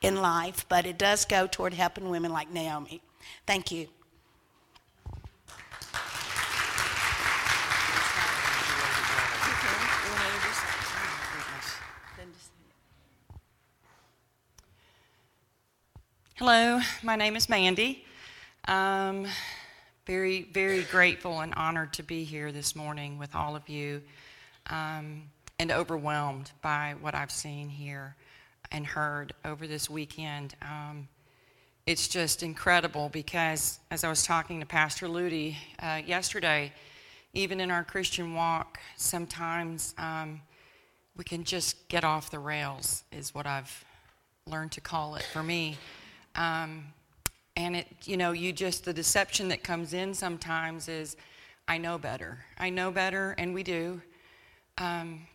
in 0.00 0.22
life, 0.22 0.64
but 0.68 0.86
it 0.86 0.96
does 0.96 1.24
go 1.24 1.48
toward 1.48 1.74
helping 1.74 2.08
women 2.08 2.32
like 2.32 2.52
Naomi. 2.52 3.02
Thank 3.46 3.72
you. 3.72 3.88
Hello, 16.36 16.78
my 17.02 17.16
name 17.16 17.34
is 17.34 17.48
Mandy. 17.48 18.04
Um, 18.68 19.26
very, 20.04 20.42
very 20.42 20.82
grateful 20.82 21.40
and 21.40 21.54
honored 21.54 21.94
to 21.94 22.02
be 22.02 22.24
here 22.24 22.52
this 22.52 22.76
morning 22.76 23.18
with 23.18 23.34
all 23.34 23.56
of 23.56 23.66
you 23.66 24.02
um, 24.68 25.22
and 25.58 25.72
overwhelmed 25.72 26.52
by 26.60 26.94
what 27.00 27.14
I've 27.14 27.30
seen 27.30 27.70
here 27.70 28.14
and 28.70 28.86
heard 28.86 29.32
over 29.46 29.66
this 29.66 29.88
weekend. 29.88 30.54
Um, 30.60 31.08
it's 31.86 32.08
just 32.08 32.42
incredible 32.42 33.08
because, 33.08 33.80
as 33.90 34.04
I 34.04 34.10
was 34.10 34.22
talking 34.22 34.60
to 34.60 34.66
Pastor 34.66 35.06
Ludy 35.06 35.56
uh, 35.78 36.02
yesterday, 36.04 36.70
even 37.32 37.60
in 37.60 37.70
our 37.70 37.84
Christian 37.84 38.34
walk, 38.34 38.78
sometimes 38.98 39.94
um, 39.96 40.42
we 41.16 41.24
can 41.24 41.42
just 41.42 41.88
get 41.88 42.04
off 42.04 42.30
the 42.30 42.38
rails, 42.38 43.04
is 43.12 43.34
what 43.34 43.46
I've 43.46 43.82
learned 44.46 44.72
to 44.72 44.82
call 44.82 45.14
it 45.14 45.26
for 45.32 45.42
me. 45.42 45.78
Um, 46.34 46.84
and 47.58 47.74
it, 47.74 47.88
you 48.04 48.16
know, 48.16 48.30
you 48.30 48.52
just, 48.52 48.84
the 48.84 48.92
deception 48.92 49.48
that 49.48 49.64
comes 49.64 49.92
in 49.92 50.14
sometimes 50.14 50.88
is, 50.88 51.16
I 51.66 51.76
know 51.76 51.98
better. 51.98 52.38
I 52.56 52.70
know 52.70 52.92
better, 52.92 53.34
and 53.36 53.52
we 53.52 53.64
do. 53.64 54.00
Um, 54.78 55.26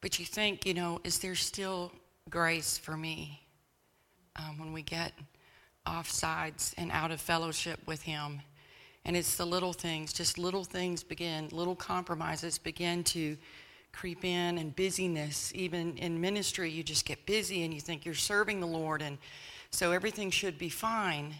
but 0.00 0.18
you 0.18 0.24
think, 0.24 0.64
you 0.64 0.72
know, 0.72 1.02
is 1.04 1.18
there 1.18 1.34
still 1.34 1.92
grace 2.30 2.78
for 2.78 2.96
me 2.96 3.42
um, 4.36 4.58
when 4.58 4.72
we 4.72 4.80
get 4.80 5.12
off 5.84 6.10
sides 6.10 6.74
and 6.78 6.90
out 6.92 7.10
of 7.10 7.20
fellowship 7.20 7.78
with 7.84 8.00
Him? 8.00 8.40
And 9.04 9.14
it's 9.14 9.36
the 9.36 9.46
little 9.46 9.74
things, 9.74 10.14
just 10.14 10.38
little 10.38 10.64
things 10.64 11.04
begin, 11.04 11.48
little 11.52 11.76
compromises 11.76 12.56
begin 12.56 13.04
to 13.04 13.36
creep 13.92 14.24
in, 14.24 14.56
and 14.56 14.74
busyness, 14.74 15.52
even 15.54 15.98
in 15.98 16.18
ministry, 16.22 16.70
you 16.70 16.82
just 16.82 17.04
get 17.04 17.26
busy 17.26 17.64
and 17.64 17.74
you 17.74 17.80
think 17.80 18.06
you're 18.06 18.14
serving 18.14 18.60
the 18.60 18.66
Lord. 18.66 19.02
And 19.02 19.18
so 19.70 19.92
everything 19.92 20.30
should 20.30 20.56
be 20.56 20.70
fine, 20.70 21.34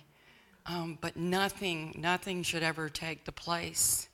um, 0.71 0.99
but 1.01 1.17
nothing, 1.17 1.97
nothing 1.99 2.43
should 2.43 2.63
ever 2.63 2.89
take 2.89 3.25
the 3.25 3.33
place 3.33 4.09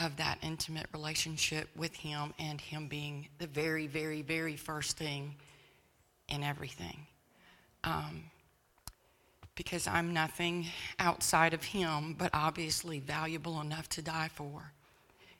of 0.00 0.16
that 0.18 0.38
intimate 0.40 0.86
relationship 0.92 1.68
with 1.74 1.94
Him 1.96 2.32
and 2.38 2.60
Him 2.60 2.86
being 2.86 3.26
the 3.38 3.48
very, 3.48 3.88
very, 3.88 4.22
very 4.22 4.56
first 4.56 4.96
thing 4.96 5.34
in 6.28 6.44
everything. 6.44 7.06
Um, 7.82 8.24
because 9.56 9.88
I'm 9.88 10.14
nothing 10.14 10.66
outside 11.00 11.54
of 11.54 11.64
Him, 11.64 12.14
but 12.16 12.30
obviously 12.32 13.00
valuable 13.00 13.60
enough 13.60 13.88
to 13.90 14.02
die 14.02 14.30
for. 14.32 14.72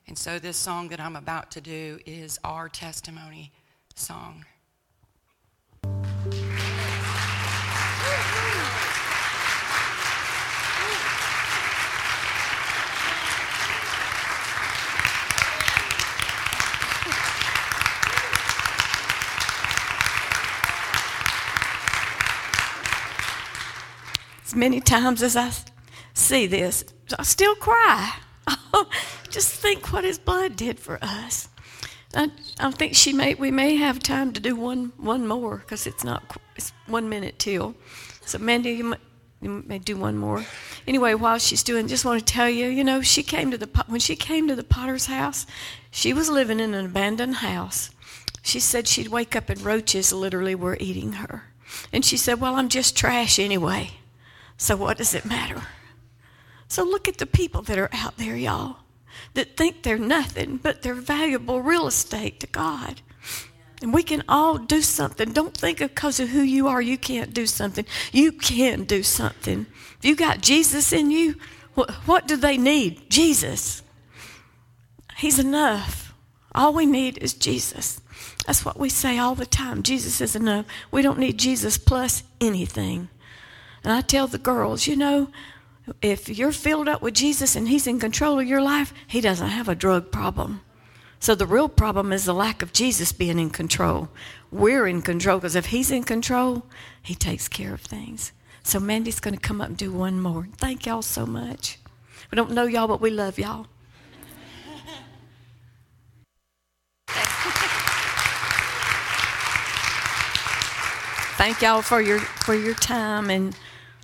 And 0.07 0.17
so, 0.17 0.37
this 0.37 0.57
song 0.57 0.89
that 0.89 0.99
I'm 0.99 1.15
about 1.15 1.51
to 1.51 1.61
do 1.61 1.99
is 2.05 2.39
our 2.43 2.67
testimony 2.67 3.53
song. 3.95 4.45
As 24.51 24.55
many 24.55 24.81
times 24.81 25.23
as 25.23 25.37
I 25.37 25.49
see 26.13 26.45
this, 26.45 26.83
I 27.17 27.23
still 27.23 27.55
cry. 27.55 28.17
Just 29.29 29.55
think 29.55 29.93
what 29.93 30.03
His 30.03 30.19
blood 30.19 30.57
did 30.57 30.77
for 30.77 30.99
us. 31.01 31.47
I, 32.13 32.29
I 32.59 32.71
think 32.71 32.93
she 32.93 33.13
may 33.13 33.33
we 33.35 33.49
may 33.49 33.77
have 33.77 33.99
time 33.99 34.33
to 34.33 34.41
do 34.41 34.53
one 34.57 34.91
one 34.97 35.25
more 35.25 35.59
because 35.59 35.87
it's 35.87 36.03
not 36.03 36.35
it's 36.57 36.73
one 36.85 37.07
minute 37.07 37.39
till. 37.39 37.75
So 38.25 38.39
Mandy, 38.39 38.71
you 38.71 38.83
may, 38.83 38.97
you 39.41 39.63
may 39.65 39.79
do 39.79 39.95
one 39.95 40.17
more. 40.17 40.43
Anyway, 40.85 41.13
while 41.13 41.37
she's 41.37 41.63
doing, 41.63 41.87
just 41.87 42.03
want 42.03 42.19
to 42.19 42.33
tell 42.33 42.49
you, 42.49 42.67
you 42.67 42.83
know, 42.83 43.01
she 43.01 43.23
came 43.23 43.51
to 43.51 43.57
the 43.57 43.69
when 43.87 44.01
she 44.01 44.17
came 44.17 44.49
to 44.49 44.55
the 44.55 44.65
Potter's 44.65 45.05
house, 45.05 45.47
she 45.91 46.11
was 46.11 46.29
living 46.29 46.59
in 46.59 46.73
an 46.73 46.87
abandoned 46.87 47.35
house. 47.35 47.91
She 48.43 48.59
said 48.59 48.89
she'd 48.89 49.07
wake 49.07 49.33
up 49.33 49.49
and 49.49 49.61
roaches 49.61 50.11
literally 50.11 50.55
were 50.55 50.75
eating 50.81 51.13
her, 51.13 51.45
and 51.93 52.03
she 52.03 52.17
said, 52.17 52.41
"Well, 52.41 52.55
I'm 52.55 52.67
just 52.67 52.97
trash 52.97 53.39
anyway." 53.39 53.91
So 54.61 54.75
what 54.75 54.99
does 54.99 55.15
it 55.15 55.25
matter? 55.25 55.63
So 56.67 56.83
look 56.83 57.07
at 57.07 57.17
the 57.17 57.25
people 57.25 57.63
that 57.63 57.79
are 57.79 57.89
out 57.91 58.17
there, 58.17 58.35
y'all, 58.35 58.75
that 59.33 59.57
think 59.57 59.81
they're 59.81 59.97
nothing, 59.97 60.57
but 60.57 60.83
they're 60.83 60.93
valuable 60.93 61.63
real 61.63 61.87
estate 61.87 62.39
to 62.41 62.47
God. 62.47 63.01
And 63.81 63.91
we 63.91 64.03
can 64.03 64.23
all 64.29 64.59
do 64.59 64.83
something. 64.83 65.33
Don't 65.33 65.57
think 65.57 65.79
because 65.79 66.19
of 66.19 66.29
who 66.29 66.43
you 66.43 66.67
are, 66.67 66.79
you 66.79 66.99
can't 66.99 67.33
do 67.33 67.47
something. 67.47 67.87
You 68.11 68.31
can 68.31 68.83
do 68.83 69.01
something. 69.01 69.65
If 69.97 70.05
you 70.05 70.15
got 70.15 70.41
Jesus 70.41 70.93
in 70.93 71.09
you, 71.09 71.37
what, 71.73 71.89
what 72.05 72.27
do 72.27 72.37
they 72.37 72.55
need? 72.55 73.09
Jesus. 73.09 73.81
He's 75.17 75.39
enough. 75.39 76.13
All 76.53 76.71
we 76.71 76.85
need 76.85 77.17
is 77.17 77.33
Jesus. 77.33 77.99
That's 78.45 78.63
what 78.63 78.77
we 78.77 78.89
say 78.89 79.17
all 79.17 79.33
the 79.33 79.47
time. 79.47 79.81
Jesus 79.81 80.21
is 80.21 80.35
enough. 80.35 80.67
We 80.91 81.01
don't 81.01 81.17
need 81.17 81.39
Jesus 81.39 81.79
plus 81.79 82.21
anything. 82.39 83.09
And 83.83 83.93
I 83.93 84.01
tell 84.01 84.27
the 84.27 84.37
girls, 84.37 84.87
you 84.87 84.95
know, 84.95 85.29
if 86.01 86.29
you're 86.29 86.51
filled 86.51 86.87
up 86.87 87.01
with 87.01 87.15
Jesus 87.15 87.55
and 87.55 87.67
He's 87.67 87.87
in 87.87 87.99
control 87.99 88.39
of 88.39 88.47
your 88.47 88.61
life, 88.61 88.93
He 89.07 89.21
doesn't 89.21 89.49
have 89.49 89.67
a 89.67 89.75
drug 89.75 90.11
problem. 90.11 90.61
So 91.19 91.35
the 91.35 91.47
real 91.47 91.69
problem 91.69 92.11
is 92.11 92.25
the 92.25 92.33
lack 92.33 92.61
of 92.61 92.73
Jesus 92.73 93.11
being 93.11 93.39
in 93.39 93.49
control. 93.49 94.09
We're 94.51 94.87
in 94.87 95.01
control 95.01 95.37
because 95.37 95.55
if 95.55 95.67
He's 95.67 95.91
in 95.91 96.03
control, 96.03 96.65
He 97.01 97.15
takes 97.15 97.47
care 97.47 97.73
of 97.73 97.81
things. 97.81 98.31
So 98.63 98.79
Mandy's 98.79 99.19
going 99.19 99.35
to 99.35 99.39
come 99.39 99.61
up 99.61 99.69
and 99.69 99.77
do 99.77 99.91
one 99.91 100.21
more. 100.21 100.47
Thank 100.57 100.85
y'all 100.85 101.01
so 101.01 101.25
much. 101.25 101.79
We 102.31 102.35
don't 102.35 102.51
know 102.51 102.65
y'all, 102.65 102.87
but 102.87 103.01
we 103.01 103.09
love 103.09 103.39
y'all. 103.39 103.67
Thank 111.37 111.61
y'all 111.63 111.81
for 111.81 111.99
your 111.99 112.19
for 112.19 112.53
your 112.53 112.75
time 112.75 113.31
and 113.31 113.57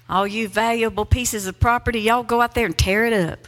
all 0.10 0.28
you 0.28 0.48
valuable 0.48 1.06
pieces 1.06 1.48
of 1.48 1.60
property. 1.60 2.02
Y'all 2.02 2.24
go 2.24 2.42
out 2.42 2.54
there 2.54 2.66
and 2.66 2.78
tear 2.78 3.06
it 3.06 3.14
up. 3.14 3.48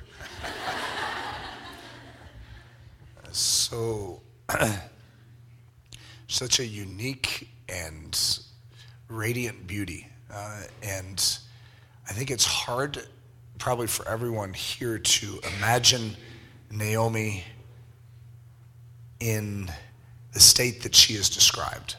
So, 3.32 4.22
such 6.28 6.60
a 6.60 6.65
unique 6.65 7.50
and 7.69 8.39
radiant 9.08 9.67
beauty. 9.67 10.08
Uh, 10.34 10.63
and 10.84 11.38
I 12.08 12.13
think 12.13 12.32
it's 12.32 12.45
hard, 12.45 13.08
probably 13.58 13.88
for 13.88 14.08
everyone 14.08 14.54
here, 14.54 15.00
to 15.00 15.39
imagine 15.58 16.15
Naomi 16.72 17.43
in 19.19 19.72
the 20.34 20.40
state 20.40 20.83
that 20.83 20.96
she 20.96 21.13
is 21.13 21.29
described 21.29 21.96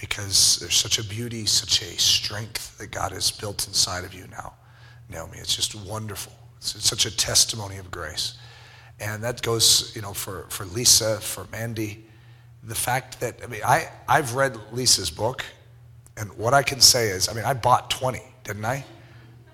because 0.00 0.58
there's 0.60 0.74
such 0.74 0.98
a 0.98 1.04
beauty, 1.04 1.44
such 1.46 1.82
a 1.82 1.98
strength 1.98 2.78
that 2.78 2.90
God 2.90 3.12
has 3.12 3.30
built 3.30 3.66
inside 3.68 4.04
of 4.04 4.14
you 4.14 4.26
now, 4.28 4.54
Naomi. 5.10 5.38
It's 5.38 5.54
just 5.54 5.74
wonderful. 5.74 6.32
It's, 6.56 6.74
it's 6.74 6.88
such 6.88 7.04
a 7.06 7.14
testimony 7.14 7.76
of 7.76 7.90
grace. 7.90 8.38
And 8.98 9.22
that 9.22 9.42
goes, 9.42 9.92
you 9.94 10.02
know, 10.02 10.14
for, 10.14 10.46
for 10.48 10.64
Lisa, 10.64 11.20
for 11.20 11.46
Mandy. 11.52 12.06
The 12.62 12.74
fact 12.74 13.20
that, 13.20 13.40
I 13.42 13.46
mean, 13.46 13.60
I, 13.64 13.88
I've 14.08 14.34
read 14.34 14.56
Lisa's 14.72 15.10
book, 15.10 15.44
and 16.16 16.30
what 16.36 16.54
I 16.54 16.62
can 16.62 16.80
say 16.80 17.08
is, 17.08 17.28
I 17.28 17.34
mean, 17.34 17.44
I 17.44 17.54
bought 17.54 17.90
20, 17.90 18.20
didn't 18.44 18.64
I? 18.64 18.84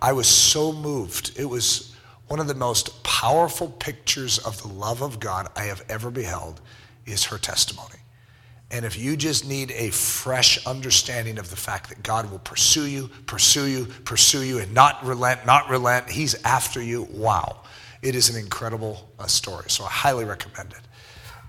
I 0.01 0.13
was 0.13 0.27
so 0.27 0.73
moved. 0.73 1.39
It 1.39 1.45
was 1.47 1.95
one 2.29 2.41
of 2.41 2.49
the 2.49 2.55
most 2.55 3.03
powerful 3.05 3.69
pictures 3.69 4.39
of 4.39 4.61
the 4.63 4.69
love 4.69 5.03
of 5.03 5.21
God 5.21 5.49
I 5.57 5.65
have 5.65 5.85
ever 5.89 6.11
beheld 6.11 6.61
is 7.05 7.25
her 7.27 7.39
testimony. 7.39 7.99
And 8.71 8.85
if 8.85 8.99
you 8.99 9.17
just 9.17 9.47
need 9.47 9.71
a 9.73 9.91
fresh 9.91 10.65
understanding 10.67 11.39
of 11.39 11.51
the 11.51 11.57
fact 11.57 11.89
that 11.89 12.03
God 12.03 12.31
will 12.31 12.41
pursue 12.41 12.87
you, 12.87 13.09
pursue 13.27 13.67
you, 13.67 13.85
pursue 14.05 14.43
you, 14.43 14.59
and 14.59 14.75
not 14.75 15.05
relent, 15.05 15.47
not 15.47 15.71
relent, 15.71 16.11
He's 16.11 16.35
after 16.43 16.83
you, 16.83 17.07
wow. 17.13 17.63
It 18.03 18.15
is 18.15 18.29
an 18.29 18.37
incredible 18.37 19.09
uh, 19.19 19.27
story. 19.27 19.65
So 19.69 19.85
I 19.85 19.89
highly 19.89 20.25
recommend 20.25 20.73
it. 20.73 20.81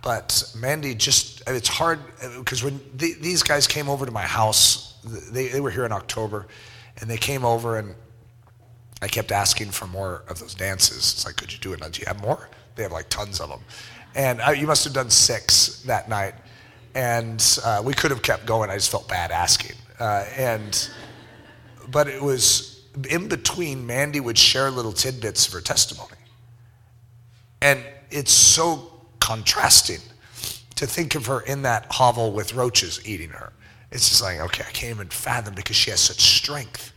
But 0.03 0.53
Mandy, 0.55 0.93
just, 0.93 1.41
it's 1.47 1.67
hard 1.67 1.99
because 2.37 2.63
when 2.63 2.79
the, 2.95 3.13
these 3.19 3.43
guys 3.43 3.65
came 3.67 3.89
over 3.89 4.05
to 4.05 4.11
my 4.11 4.21
house, 4.21 4.99
they, 5.03 5.47
they 5.47 5.59
were 5.59 5.71
here 5.71 5.85
in 5.85 5.91
October, 5.91 6.47
and 7.01 7.09
they 7.09 7.17
came 7.17 7.43
over 7.43 7.77
and 7.77 7.95
I 9.01 9.07
kept 9.07 9.31
asking 9.31 9.71
for 9.71 9.85
more 9.85 10.23
of 10.27 10.39
those 10.39 10.55
dances. 10.55 10.97
It's 10.97 11.25
like, 11.25 11.35
could 11.35 11.53
you 11.53 11.59
do 11.59 11.73
it? 11.73 11.79
Do 11.91 11.99
you 11.99 12.05
have 12.07 12.21
more? 12.21 12.49
They 12.75 12.83
have 12.83 12.91
like 12.91 13.09
tons 13.09 13.39
of 13.39 13.49
them. 13.49 13.59
And 14.15 14.41
I, 14.41 14.53
you 14.53 14.65
must 14.65 14.83
have 14.85 14.93
done 14.93 15.09
six 15.09 15.81
that 15.83 16.09
night. 16.09 16.33
And 16.97 17.59
uh, 17.63 17.83
we 17.85 17.93
could 17.93 18.09
have 18.09 18.23
kept 18.23 18.47
going. 18.47 18.71
I 18.71 18.73
just 18.73 18.89
felt 18.89 19.07
bad 19.07 19.29
asking. 19.29 19.75
Uh, 19.99 20.25
and, 20.35 20.89
but 21.91 22.07
it 22.07 22.19
was 22.19 22.83
in 23.07 23.27
between, 23.27 23.85
Mandy 23.85 24.19
would 24.19 24.35
share 24.35 24.71
little 24.71 24.91
tidbits 24.91 25.45
of 25.45 25.53
her 25.53 25.61
testimony. 25.61 26.17
And 27.61 27.83
it's 28.09 28.31
so 28.31 28.91
contrasting 29.19 29.99
to 30.73 30.87
think 30.87 31.13
of 31.13 31.27
her 31.27 31.41
in 31.41 31.61
that 31.61 31.85
hovel 31.91 32.31
with 32.31 32.55
roaches 32.55 32.99
eating 33.07 33.29
her. 33.29 33.53
It's 33.91 34.09
just 34.09 34.23
like, 34.23 34.39
okay, 34.39 34.63
I 34.67 34.71
can't 34.71 34.95
even 34.95 35.09
fathom 35.09 35.53
because 35.53 35.75
she 35.75 35.91
has 35.91 35.99
such 35.99 36.19
strength. 36.19 36.93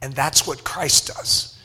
And 0.00 0.14
that's 0.14 0.46
what 0.46 0.64
Christ 0.64 1.08
does. 1.08 1.58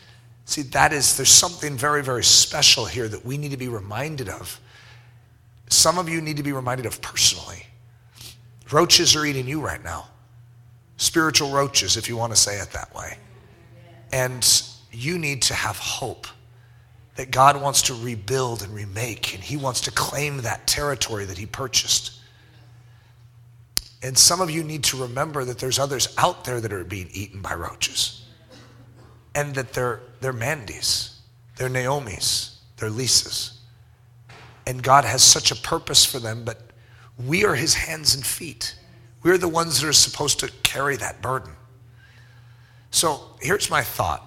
See, 0.44 0.64
that 0.64 0.92
is, 0.92 1.16
there's 1.16 1.30
something 1.30 1.78
very, 1.78 2.04
very 2.04 2.26
special 2.26 2.88
here 2.88 3.08
that 3.08 3.26
we 3.26 3.38
need 3.38 3.52
to 3.52 3.58
be 3.58 3.70
reminded 3.70 4.28
of. 4.28 4.60
Some 5.70 5.98
of 5.98 6.10
you 6.10 6.20
need 6.20 6.36
to 6.36 6.44
be 6.44 6.52
reminded 6.52 6.86
of 6.86 7.02
personally. 7.02 7.68
Roaches 8.72 9.16
are 9.16 9.26
eating 9.26 9.48
you 9.48 9.62
right 9.62 9.84
now. 9.84 10.08
Spiritual 10.98 11.52
roaches, 11.52 11.98
if 11.98 12.08
you 12.08 12.18
want 12.18 12.34
to 12.34 12.40
say 12.40 12.60
it 12.60 12.72
that 12.72 12.94
way. 12.94 13.18
And 14.12 14.46
you 14.92 15.18
need 15.18 15.42
to 15.44 15.54
have 15.54 15.78
hope 15.78 16.28
that 17.16 17.32
God 17.32 17.62
wants 17.62 17.82
to 17.84 17.94
rebuild 17.94 18.62
and 18.64 18.74
remake, 18.74 19.34
and 19.34 19.44
He 19.44 19.58
wants 19.58 19.82
to 19.82 19.92
claim 19.92 20.38
that 20.38 20.68
territory 20.68 21.26
that 21.26 21.38
He 21.38 21.46
purchased. 21.46 22.14
And 24.02 24.18
some 24.18 24.40
of 24.40 24.50
you 24.50 24.64
need 24.64 24.84
to 24.86 25.02
remember 25.02 25.44
that 25.44 25.60
there's 25.60 25.80
others 25.80 26.14
out 26.18 26.46
there 26.46 26.62
that 26.62 26.72
are 26.72 26.86
being 26.86 27.10
eaten 27.12 27.42
by 27.42 27.54
roaches. 27.54 28.26
And 29.36 29.54
that 29.56 29.74
they're, 29.74 30.00
they're 30.22 30.34
Mandys, 30.34 31.16
they're 31.58 31.70
Naomi's, 31.70 32.60
they're 32.78 32.90
Lisa's. 32.90 33.60
And 34.66 34.82
God 34.82 35.04
has 35.04 35.24
such 35.24 35.52
a 35.52 35.56
purpose 35.56 36.06
for 36.06 36.20
them, 36.20 36.44
but 36.46 36.69
we 37.26 37.46
are 37.46 37.56
his 37.56 37.74
hands 37.74 38.16
and 38.16 38.26
feet. 38.26 38.76
We're 39.24 39.38
the 39.38 39.50
ones 39.50 39.82
that 39.82 39.88
are 39.88 39.94
supposed 39.94 40.40
to 40.40 40.52
carry 40.64 40.96
that 40.98 41.22
burden. 41.22 41.52
So 42.92 43.22
here's 43.42 43.70
my 43.70 43.82
thought. 43.82 44.26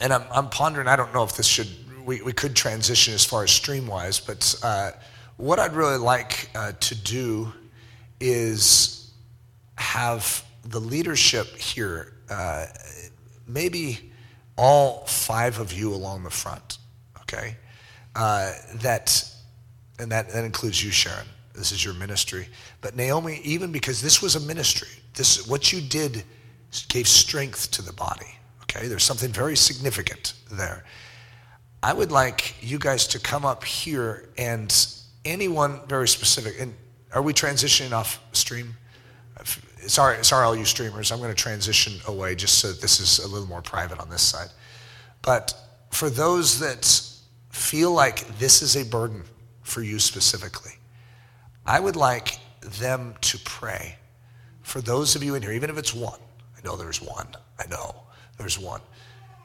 And 0.00 0.12
I'm, 0.12 0.24
I'm 0.32 0.48
pondering, 0.48 0.88
I 0.88 0.96
don't 0.96 1.12
know 1.14 1.24
if 1.24 1.36
this 1.36 1.46
should, 1.46 1.68
we, 2.04 2.22
we 2.22 2.32
could 2.32 2.54
transition 2.54 3.14
as 3.14 3.24
far 3.24 3.44
as 3.44 3.50
stream 3.50 3.86
wise, 3.86 4.20
but 4.20 4.58
uh, 4.62 4.92
what 5.36 5.58
I'd 5.58 5.72
really 5.74 5.98
like 5.98 6.50
uh, 6.54 6.72
to 6.72 6.94
do 6.94 7.52
is 8.20 9.10
have 9.76 10.44
the 10.64 10.80
leadership 10.80 11.46
here, 11.56 12.14
uh, 12.30 12.66
maybe 13.46 14.12
all 14.56 15.04
five 15.06 15.58
of 15.60 15.72
you 15.72 15.94
along 15.94 16.24
the 16.24 16.30
front, 16.30 16.78
okay? 17.20 17.56
Uh, 18.14 18.52
that, 18.76 19.30
and 19.98 20.10
that, 20.10 20.30
that 20.30 20.44
includes 20.44 20.82
you, 20.82 20.90
Sharon. 20.90 21.26
This 21.56 21.72
is 21.72 21.84
your 21.84 21.94
ministry. 21.94 22.48
But 22.80 22.94
Naomi, 22.96 23.40
even 23.42 23.72
because 23.72 24.02
this 24.02 24.20
was 24.20 24.36
a 24.36 24.40
ministry, 24.40 24.88
this 25.14 25.46
what 25.46 25.72
you 25.72 25.80
did 25.80 26.22
gave 26.88 27.08
strength 27.08 27.70
to 27.72 27.82
the 27.82 27.92
body. 27.92 28.38
Okay, 28.62 28.88
there's 28.88 29.04
something 29.04 29.30
very 29.30 29.56
significant 29.56 30.34
there. 30.50 30.84
I 31.82 31.92
would 31.92 32.10
like 32.12 32.56
you 32.60 32.78
guys 32.78 33.06
to 33.08 33.18
come 33.18 33.44
up 33.44 33.64
here 33.64 34.28
and 34.36 34.74
anyone 35.24 35.80
very 35.88 36.08
specific, 36.08 36.60
and 36.60 36.74
are 37.12 37.22
we 37.22 37.32
transitioning 37.32 37.92
off 37.92 38.20
stream? 38.32 38.76
Sorry, 39.86 40.24
sorry, 40.24 40.44
all 40.44 40.56
you 40.56 40.64
streamers. 40.64 41.12
I'm 41.12 41.18
going 41.18 41.30
to 41.30 41.42
transition 41.42 42.00
away 42.08 42.34
just 42.34 42.58
so 42.58 42.72
this 42.72 42.98
is 42.98 43.20
a 43.20 43.28
little 43.28 43.46
more 43.46 43.62
private 43.62 44.00
on 44.00 44.10
this 44.10 44.22
side. 44.22 44.48
But 45.22 45.54
for 45.90 46.10
those 46.10 46.58
that 46.60 47.02
feel 47.50 47.92
like 47.92 48.26
this 48.38 48.62
is 48.62 48.76
a 48.76 48.84
burden 48.84 49.22
for 49.62 49.82
you 49.82 49.98
specifically, 49.98 50.72
I 51.66 51.80
would 51.80 51.96
like 51.96 52.38
them 52.60 53.14
to 53.22 53.38
pray 53.38 53.96
for 54.62 54.80
those 54.80 55.16
of 55.16 55.22
you 55.22 55.34
in 55.34 55.42
here, 55.42 55.52
even 55.52 55.70
if 55.70 55.78
it's 55.78 55.94
one. 55.94 56.18
I 56.56 56.66
know 56.66 56.76
there's 56.76 57.02
one. 57.02 57.28
I 57.58 57.66
know 57.66 57.94
there's 58.38 58.58
one. 58.58 58.80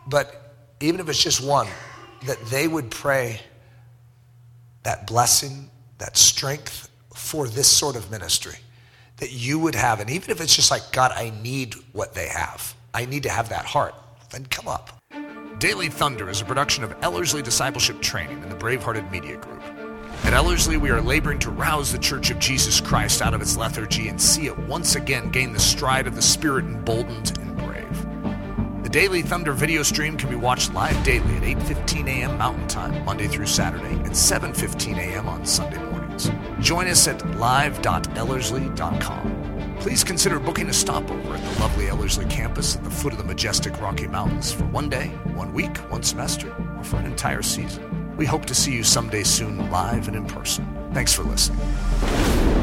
But 0.08 0.56
even 0.80 1.00
if 1.00 1.10
it's 1.10 1.24
just 1.24 1.44
one, 1.44 1.68
that 2.26 2.40
they 2.46 2.68
would 2.68 2.92
pray 2.92 3.42
that 4.84 5.08
blessing, 5.08 5.70
that 5.98 6.18
strength, 6.18 6.90
for 7.16 7.48
this 7.48 7.68
sort 7.68 7.96
of 7.96 8.10
ministry 8.10 8.58
that 9.18 9.32
you 9.32 9.60
would 9.60 9.76
have. 9.76 10.00
And 10.00 10.10
even 10.10 10.32
if 10.32 10.42
it's 10.42 10.56
just 10.56 10.72
like, 10.72 10.92
God, 10.92 11.12
I 11.16 11.32
need 11.42 11.76
what 11.94 12.14
they 12.14 12.28
have, 12.28 12.76
I 12.94 13.06
need 13.06 13.24
to 13.24 13.30
have 13.30 13.50
that 13.50 13.66
heart, 13.66 13.94
then 14.32 14.46
come 14.46 14.68
up. 14.68 15.02
Daily 15.60 15.90
Thunder 15.90 16.30
is 16.30 16.42
a 16.42 16.46
production 16.46 16.84
of 16.84 16.96
Ellerslie 17.04 17.44
Discipleship 17.44 18.02
Training 18.02 18.42
and 18.42 18.52
the 18.52 18.56
Bravehearted 18.56 19.12
Media 19.12 19.38
Group. 19.38 19.62
At 20.24 20.34
Ellerslie, 20.34 20.78
we 20.78 20.92
are 20.92 21.02
laboring 21.02 21.40
to 21.40 21.50
rouse 21.50 21.92
the 21.92 21.98
Church 21.98 22.30
of 22.30 22.38
Jesus 22.38 22.80
Christ 22.80 23.24
out 23.24 23.34
of 23.34 23.42
its 23.42 23.58
lethargy 23.58 24.08
and 24.08 24.22
see 24.22 24.46
it 24.46 24.56
once 24.60 24.94
again 24.96 25.32
gain 25.32 25.52
the 25.52 25.60
stride 25.60 26.06
of 26.06 26.14
the 26.16 26.22
Spirit 26.22 26.66
emboldened 26.66 27.36
and 27.40 27.58
brave. 27.58 28.06
The 28.84 28.90
Daily 28.90 29.24
Thunder 29.24 29.52
video 29.52 29.82
stream 29.82 30.18
can 30.18 30.30
be 30.30 30.36
watched 30.36 30.76
live 30.76 31.04
daily 31.04 31.38
at 31.38 31.44
8.15 31.44 32.08
a.m. 32.08 32.38
Mountain 32.38 32.68
Time, 32.68 33.04
Monday 33.04 33.28
through 33.28 33.48
Saturday, 33.48 33.96
and 33.96 34.12
7.15 34.12 34.98
a.m. 34.98 35.28
on 35.28 35.44
Sunday 35.44 35.84
mornings. 35.86 36.30
Join 36.60 36.86
us 36.88 37.08
at 37.08 37.28
live.ellerslie.com. 37.38 39.78
Please 39.80 40.04
consider 40.04 40.40
booking 40.40 40.70
a 40.70 40.74
stopover 40.74 41.34
at 41.34 41.42
the 41.42 41.60
lovely 41.60 41.90
Ellerslie 41.90 42.26
campus 42.26 42.76
at 42.76 42.84
the 42.84 42.92
foot 42.92 43.12
of 43.12 43.18
the 43.18 43.26
majestic 43.26 43.82
Rocky 43.82 44.06
Mountains 44.06 44.52
for 44.52 44.66
one 44.66 44.88
day, 44.88 45.08
one 45.34 45.52
week, 45.52 45.76
one 45.90 46.04
semester, 46.04 46.54
or 46.78 46.84
for 46.84 46.98
an 46.98 47.08
entire 47.08 47.42
season. 47.42 47.91
We 48.22 48.28
hope 48.28 48.46
to 48.46 48.54
see 48.54 48.72
you 48.72 48.84
someday 48.84 49.24
soon 49.24 49.72
live 49.72 50.08
and 50.08 50.16
in 50.16 50.28
person. 50.28 50.64
Thanks 50.94 51.12
for 51.12 51.24
listening. 51.24 52.61